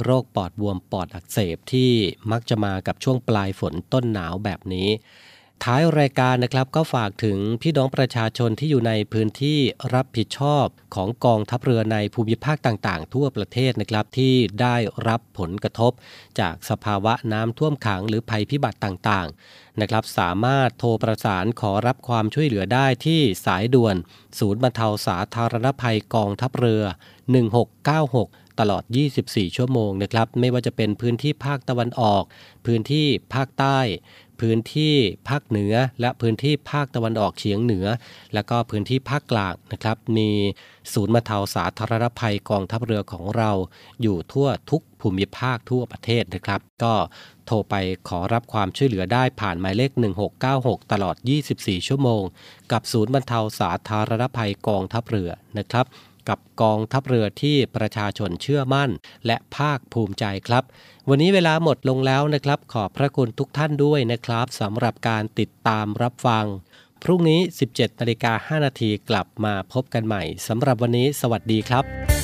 [0.04, 1.92] โรคปอดบวมปอดอักเสบที่
[2.32, 4.90] มักจะมากับช่วงปลายฝนต้นหนาวแบบนี้
[5.68, 9.60] ท้ายรายการนะครับก็ฝากถึงพี่น้องประชาชนที่อยู่ในพื้นที่
[9.94, 14.76] รับผิดชอบของกองทัพเรือในภูมิภาคต่างๆ ทั่วประเทศนะครับที่ได้
[15.08, 15.92] รับผลกระทบ
[16.40, 23.96] จากสภาวะน้ำท่วมขังหรือภัยพิบัติต่างๆนะครับสามารถโทรประสานขอรับความช่วยเหลือได้ที่สายด่วน
[24.40, 26.84] ศูนย์บรรเทาสาธารณภัยกองทัพเรือ
[27.52, 28.84] 1696ตลอด
[29.22, 32.24] 24 ชั่วโมงนะครับ ไม่ว่าจะเป็นพื้นที่ภาคตะวันออก
[32.66, 33.80] พื้นที่ภาคใต้
[34.42, 34.96] พื้นที่
[35.30, 37.86] ภาคเหนือ และพื้นที่ภาคตะวันออกเฉียงเหนือ
[38.34, 40.30] แล้วก็พื้นที่ภาคกลางนะครับ มี
[40.94, 43.52] ศูนย์บรรเทาสาธารณภัยกองทัพเรือของเรา
[44.02, 46.94] อยู่ทั่วทุกภูมิภาคทั่วประเทศนะครับ ก็
[47.46, 47.76] โทรไป
[48.08, 49.92] ขอรับความช่วยเหลือได้ผ่านหมายเลข
[50.42, 51.16] 1696 ตลอด
[51.52, 52.24] 24 ชั่วโมง
[52.72, 55.86] กับศูนย์บรรเทาสาธารณภัยกองทัพเรือนะครับ
[56.30, 58.90] กับกองทัพเรือที่ประชาชนเชื่อมั่น
[59.26, 60.64] และภาคภูมิใจครับ
[61.10, 66.46] วันนี้เวลาหมดลงแล้วนะครับ ขอบพระคุณทุกท่านด้วยนะครับสำหรับการติดตามรับฟัง
[67.04, 67.40] พรุ่งนี้
[67.72, 72.21] 17นาฬิกา5นาทีกลับมาพบกันใหม่สำหรับวันนี้ สวัสดีครับ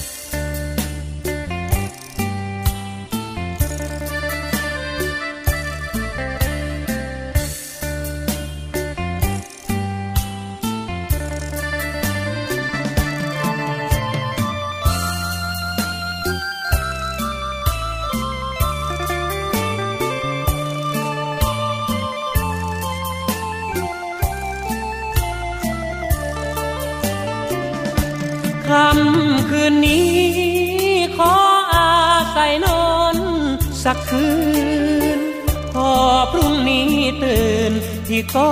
[38.17, 38.51] ี่ก็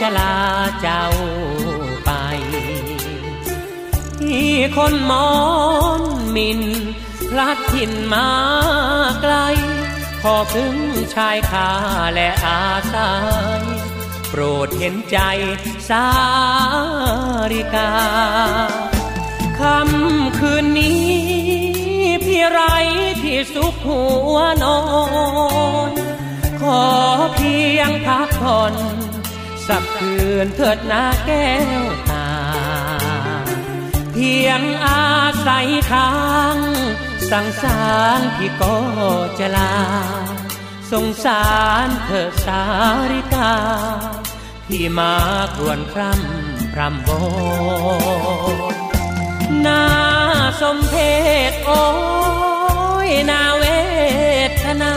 [0.00, 0.36] จะลา
[0.80, 1.06] เจ้า
[2.04, 2.10] ไป
[4.20, 5.30] ที่คนมอ
[6.00, 6.02] น
[6.36, 6.60] มิน
[7.30, 8.28] พลัดถิ่นมา
[9.20, 9.34] ไกล
[10.22, 10.76] ขอพึ่ง
[11.14, 11.70] ชายคา
[12.14, 13.12] และอาศั
[13.58, 13.62] ย
[14.28, 15.18] โปรดเห็นใจ
[15.88, 16.06] สา
[17.52, 17.92] ริกา
[19.60, 21.04] คำคืนนี้
[22.24, 22.60] พี่ไร
[23.22, 24.02] ที่สุขหั
[24.34, 24.78] วนอ
[25.88, 25.90] น
[26.60, 26.82] ขอ
[27.34, 28.74] เพียงพักผ่อน
[29.68, 31.50] สักคืนเถิดนาแก้
[31.82, 32.28] วตา
[34.12, 35.12] เพียงอา
[35.46, 36.12] ศัยค้า
[36.54, 36.58] ง
[37.30, 37.82] สั่งสา
[38.18, 38.76] รพี่ก็
[39.38, 39.74] จะลา
[40.92, 41.44] สงสา
[41.86, 42.62] รเธอสา
[43.12, 43.54] ริกา
[44.68, 45.14] ที่มา
[45.56, 47.08] กรวนคร่ำพรำโบ
[49.66, 49.82] นา
[50.60, 50.94] สมเพ
[51.50, 51.84] ศโอ้
[53.08, 53.64] ยนาเว
[54.62, 54.94] ทนา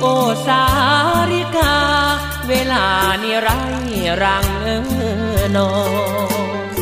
[0.00, 0.04] โอ
[0.46, 0.64] สา
[1.32, 1.76] ริกา
[2.48, 2.86] เวลา
[3.22, 3.48] นี้ไร
[4.22, 4.68] รังเอ
[5.36, 5.72] อนอ
[6.66, 6.76] น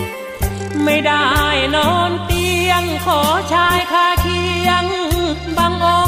[0.84, 1.28] ไม่ได้
[1.76, 3.20] นอนเตียงขอ
[3.52, 4.84] ชายคาเคียง
[5.56, 6.02] บางอ่อ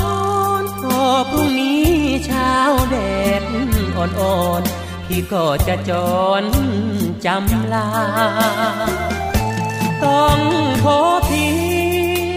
[0.63, 1.91] นพอพรุ่งนี้
[2.27, 2.55] เช้า
[2.91, 2.97] แด
[3.41, 3.43] ด
[3.97, 5.91] อ่อนๆพี่ก็จะจ
[6.41, 6.43] ร
[7.25, 7.89] จำลา
[10.03, 10.39] ต้อง
[10.85, 10.99] ขอ
[11.29, 11.49] พิ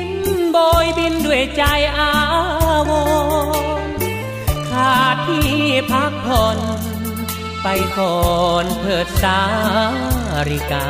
[0.08, 0.10] น
[0.52, 1.64] โบยบินด้วยใจ
[1.98, 2.12] อา
[2.90, 2.92] ว
[3.88, 3.90] ร
[4.70, 6.58] ขาดที่พักผ่อน
[7.68, 8.20] ไปก่อ
[8.64, 9.42] นเถิดสา
[10.50, 10.88] ริกา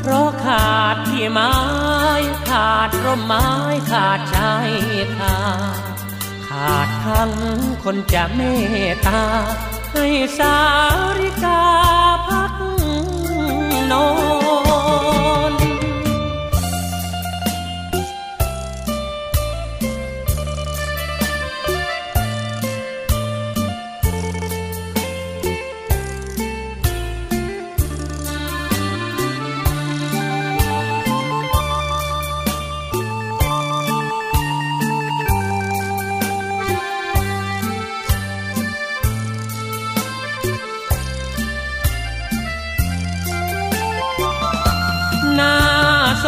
[0.00, 1.54] เพราะขาดที่ไม้
[2.48, 3.46] ขาดร่มไม้
[3.90, 4.70] ขาดชาย
[5.16, 5.36] คา
[6.48, 7.32] ขาดทั้ง
[7.82, 8.40] คนจะเม
[8.88, 9.22] ตตา
[9.92, 10.06] ให้
[10.38, 10.58] สา
[11.20, 11.62] ริกา
[12.28, 12.52] พัก
[13.90, 14.06] นอ
[14.70, 14.71] น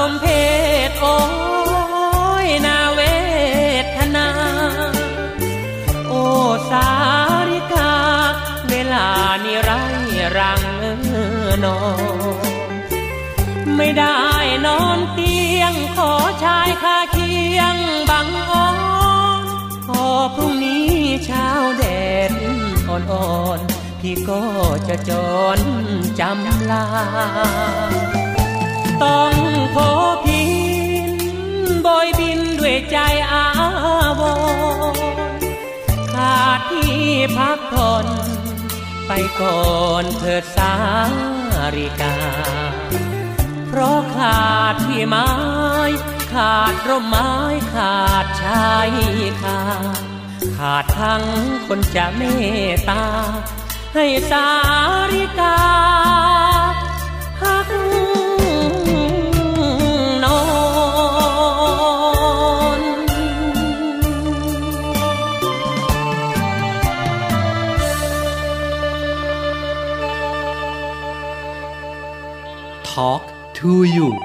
[0.09, 0.25] มเพ
[0.89, 1.17] ศโอ้
[2.45, 3.01] ยนาเว
[3.97, 4.29] ทนา
[6.09, 6.23] โอ้
[6.71, 6.89] สา
[7.51, 7.95] ริกา
[8.69, 9.09] เวลา
[9.45, 9.71] นี้ไร
[10.39, 11.15] รังเอ
[11.47, 11.79] อนอ
[12.43, 12.55] น
[13.77, 14.21] ไม่ได้
[14.67, 17.77] นอนเตียง ขอชายคาเคียง
[18.11, 18.69] บังอ่อ
[19.41, 19.43] น
[19.87, 20.89] พอพรุ่งนี้
[21.25, 21.49] เช้า
[21.79, 21.85] แด
[22.31, 22.33] ด
[22.89, 24.43] อ่อนๆพี่ก็
[24.89, 25.11] จะจ
[25.57, 25.59] ร
[26.19, 26.85] จำลา
[29.03, 29.35] ต้อง
[29.75, 29.91] ขอ
[30.25, 30.43] พิ
[31.11, 31.13] น
[31.87, 32.99] บอยบินด้วยใจ
[33.33, 33.47] อา
[34.21, 34.23] ว
[34.95, 34.97] ร
[36.15, 36.99] ขาดที่
[37.37, 38.07] พักผ่อน
[39.07, 39.65] ไปก่อ
[40.03, 40.75] นเถิดสา
[41.77, 42.17] ริกา
[43.69, 45.29] เพราะขาดที่ไม้
[46.33, 47.31] ขาดร่มไม้
[47.75, 48.89] ขาดชาย
[49.43, 49.61] คา
[50.57, 51.25] ขาดทั้ง
[51.67, 52.23] คนจะเม
[52.73, 53.05] ตตา
[53.95, 54.49] ให้สา
[55.13, 55.57] ริกา
[72.95, 74.24] Talk to you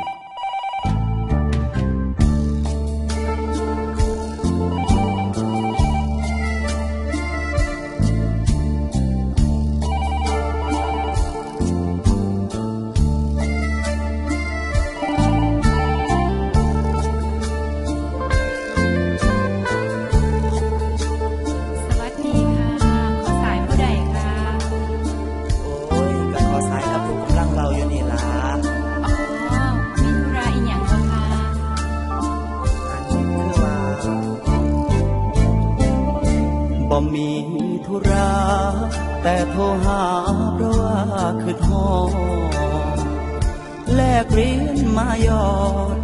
[37.14, 37.30] มี
[37.86, 38.32] ธุระ
[39.24, 40.04] แต่โทรหา
[40.56, 41.00] เพราะว่า
[41.42, 41.88] คือท้อ
[43.96, 45.50] แลกเรียญมายอ
[45.96, 45.98] ด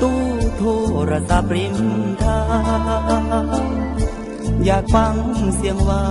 [0.00, 0.20] ตู้
[0.56, 0.64] โท
[1.10, 1.76] รศัพท์ริม
[2.22, 2.40] ทา
[3.64, 3.66] ง
[4.64, 5.16] อยากฟัง
[5.56, 6.06] เสียงหวา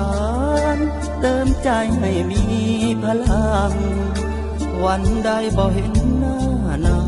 [0.77, 0.79] น
[1.21, 1.69] เติมใจ
[1.99, 2.43] ให้มี
[3.03, 3.73] พลัง
[4.83, 6.37] วันใดบ่เห็นหน้า
[6.85, 6.99] นา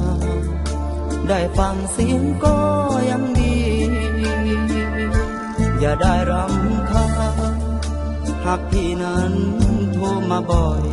[1.27, 2.80] ได้ฟังเสียงก็ยั
[5.83, 7.07] อย่าได้รำคา
[7.53, 7.55] ญ
[8.45, 9.33] หากพี่นั้น
[9.93, 10.83] โทรมาบ่อย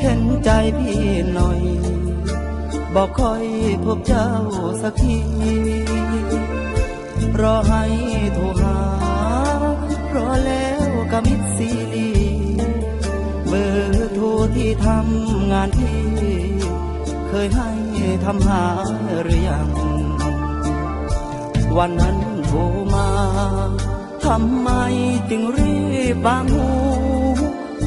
[0.00, 1.02] เห็นใจพี่
[1.34, 1.60] หน่อย
[2.94, 3.44] บอกคอย
[3.84, 4.30] พบเจ้า
[4.82, 5.18] สักที
[7.40, 7.84] รอให้
[8.34, 8.78] โทรหา
[10.14, 12.10] รอแล้วก็มิดซีรี
[13.48, 16.00] เบอร์โทรที่ทำงานที่
[17.28, 17.70] เคยให้
[18.24, 18.64] ทำหา
[19.22, 19.68] หรือยัง
[21.78, 22.16] วันนั้น
[22.52, 22.62] โทร
[22.94, 23.10] มา
[24.24, 24.70] ทำไม
[25.30, 25.76] จึงรี
[26.14, 26.68] บบางหู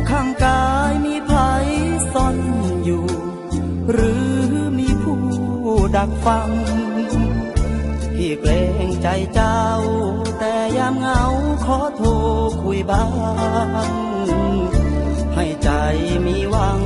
[0.10, 1.32] ข้างกายมีไผ
[2.14, 2.38] ซ่อน
[2.86, 3.06] อยู่
[3.92, 4.34] หรือ
[4.78, 5.22] มีผู้
[5.96, 6.50] ดักฟัง
[8.16, 8.52] พี่เกร
[8.86, 9.62] งใจเจ้า
[10.40, 11.24] แต่ยามเหงา
[11.66, 12.10] ขอโทร
[12.62, 13.06] คุยบ้า
[13.88, 13.92] ง
[15.36, 15.70] ให้ใจ
[16.26, 16.82] มีหวัง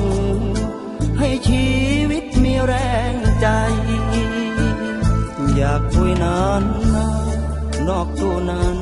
[1.20, 1.66] ให้ชี
[2.10, 2.74] วิตมีแร
[3.12, 3.48] งใจ
[5.56, 6.64] อยากคุยนาน
[6.96, 7.27] นะ
[7.90, 8.80] นอกตัวนั้น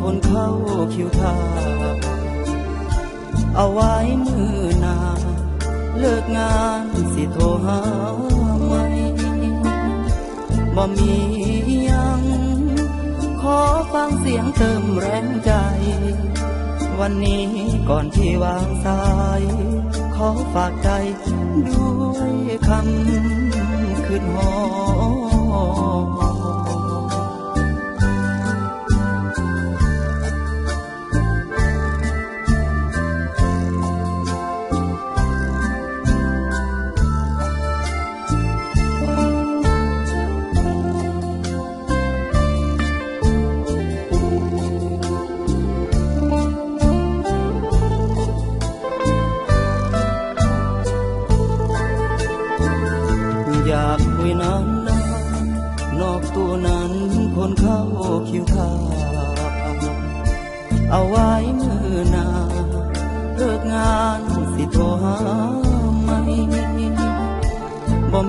[0.00, 0.48] คนเข้า
[0.94, 1.36] คิวทา
[3.56, 3.94] เอาไว้
[4.24, 4.98] มือหนา
[5.98, 7.80] เลิกงานสิโทรหา
[8.66, 8.74] ไหม
[10.76, 11.14] บ่มี
[11.90, 12.22] ยัง
[13.40, 13.58] ขอ
[13.92, 15.52] ฟังเสียงเติมแรงใจ
[17.00, 17.46] วันนี้
[17.88, 19.02] ก่อนที่วางสา
[19.40, 19.42] ย
[20.14, 20.88] ขอฝากใจ
[21.68, 22.32] ด้วย
[22.68, 24.50] คำคืนหอ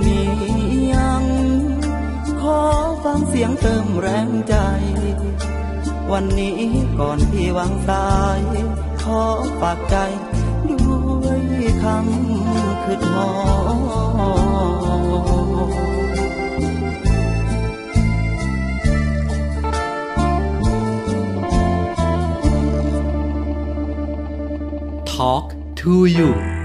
[0.05, 0.19] มี
[0.93, 1.25] ยัง
[2.41, 2.59] ขอ
[3.03, 4.55] ฟังเสียงเติมแรงใจ
[6.11, 6.59] วันนี้
[6.99, 8.41] ก่อนที่วางสาย
[9.01, 9.21] ขอ
[9.61, 9.95] ฝากใจ
[10.69, 10.83] ด้
[11.23, 11.41] วย
[11.83, 13.29] คำคืดหอ
[25.11, 25.47] Talk
[25.81, 26.58] to you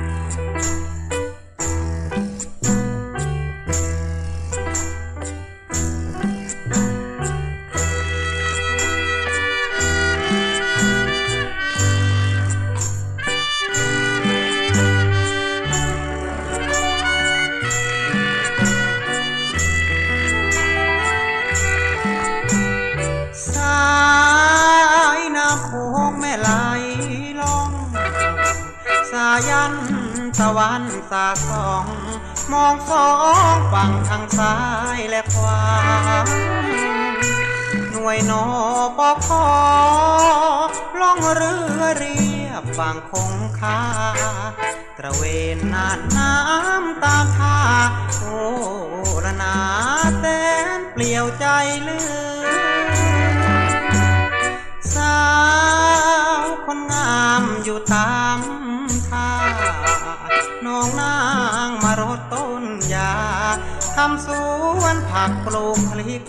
[65.25, 66.25] วนผักปลูกพลิก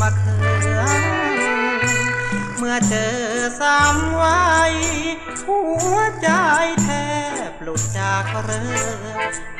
[0.00, 0.36] มะเขื
[0.78, 0.82] อ
[2.58, 3.14] เมื่อเจอ
[3.60, 4.74] สามวัย
[5.46, 5.60] หั
[5.94, 6.28] วใจ
[6.82, 6.88] แท
[7.50, 8.86] บหลุดจากเรือ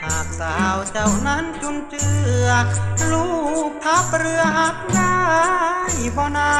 [0.02, 2.08] หากสาวเจ้านั้นจุนเจื
[2.44, 2.48] อ
[3.10, 3.26] ลู
[3.68, 5.18] กทับเรือหักได้
[6.16, 6.52] บ่นา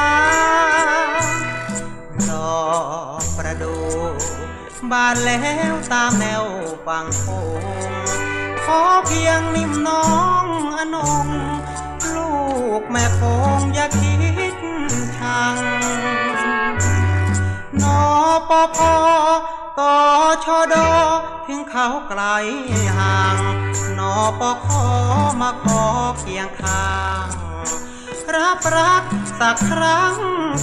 [2.30, 2.62] ดอ
[3.22, 3.76] กประดู
[4.90, 5.40] บานแล้
[5.72, 6.44] วตามแนว
[6.86, 7.26] ฝั่งโข
[7.60, 7.62] ง
[8.64, 10.06] ขอเพียงนิ่มน้อ
[10.44, 10.46] ง
[10.78, 10.96] อน
[11.26, 11.28] ง
[12.80, 13.22] กแม่ค
[13.58, 14.14] งอย่าคิ
[14.52, 14.54] ด
[15.16, 15.56] ชัง
[17.82, 18.00] นอ
[18.48, 18.94] ปอพอ
[19.80, 19.96] ต่อ
[20.44, 20.90] ชอดอ
[21.46, 22.22] ถึงเขาไกล
[22.98, 23.36] ห่าง
[23.98, 24.86] นอปอขอ
[25.40, 25.82] มาขอ
[26.18, 26.90] เคียงข้า
[27.24, 27.28] ง
[28.36, 29.02] รับรัก
[29.40, 30.16] สักครั้ง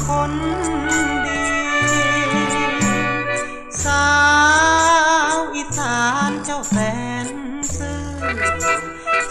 [0.07, 0.33] คน
[1.25, 1.43] ดี
[3.83, 4.09] สา
[5.33, 6.77] วอีสานเจ้าแส
[7.18, 7.18] น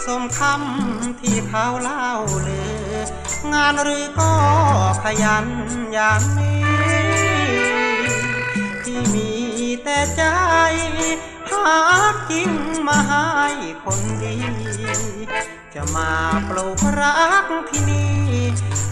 [0.05, 2.09] สมคำที่เขาเล่า
[2.47, 2.61] ลื
[2.91, 2.95] อ
[3.53, 4.33] งานหรือก็
[5.03, 5.47] ขยัน
[5.93, 6.63] อย่างนี้
[8.83, 9.29] ที่มี
[9.83, 10.23] แต่ใจ
[11.51, 11.77] หา
[12.29, 12.51] กิน
[12.87, 13.27] มาให้
[13.83, 14.35] คนดี
[15.73, 16.11] จะมา
[16.49, 18.19] ปลูกรักที่นี่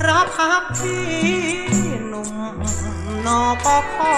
[0.07, 1.07] รับพักที่
[2.07, 2.33] หนุ่ม
[3.25, 4.15] นอปอคอ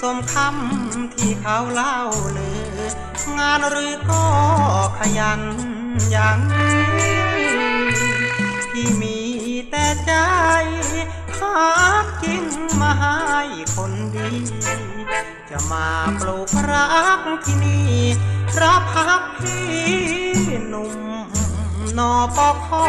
[0.00, 1.98] สมคำที่เขาเล่า
[2.36, 2.80] ลือ
[3.38, 4.24] งานหรือก็
[4.98, 5.40] ขยัน
[6.10, 6.38] อย่าง
[8.72, 9.18] ที่มี
[9.70, 10.12] แต่ใจ
[11.38, 11.58] หา
[12.04, 12.44] กจริง
[12.80, 13.42] มาให้
[13.74, 14.30] คนดี
[15.50, 15.88] จะมา
[16.20, 16.86] ปลูกรั
[17.18, 17.94] กที่นี่
[18.62, 19.66] รับพักพี่
[20.68, 20.94] หนุ่ม
[21.98, 22.84] นอปอคอ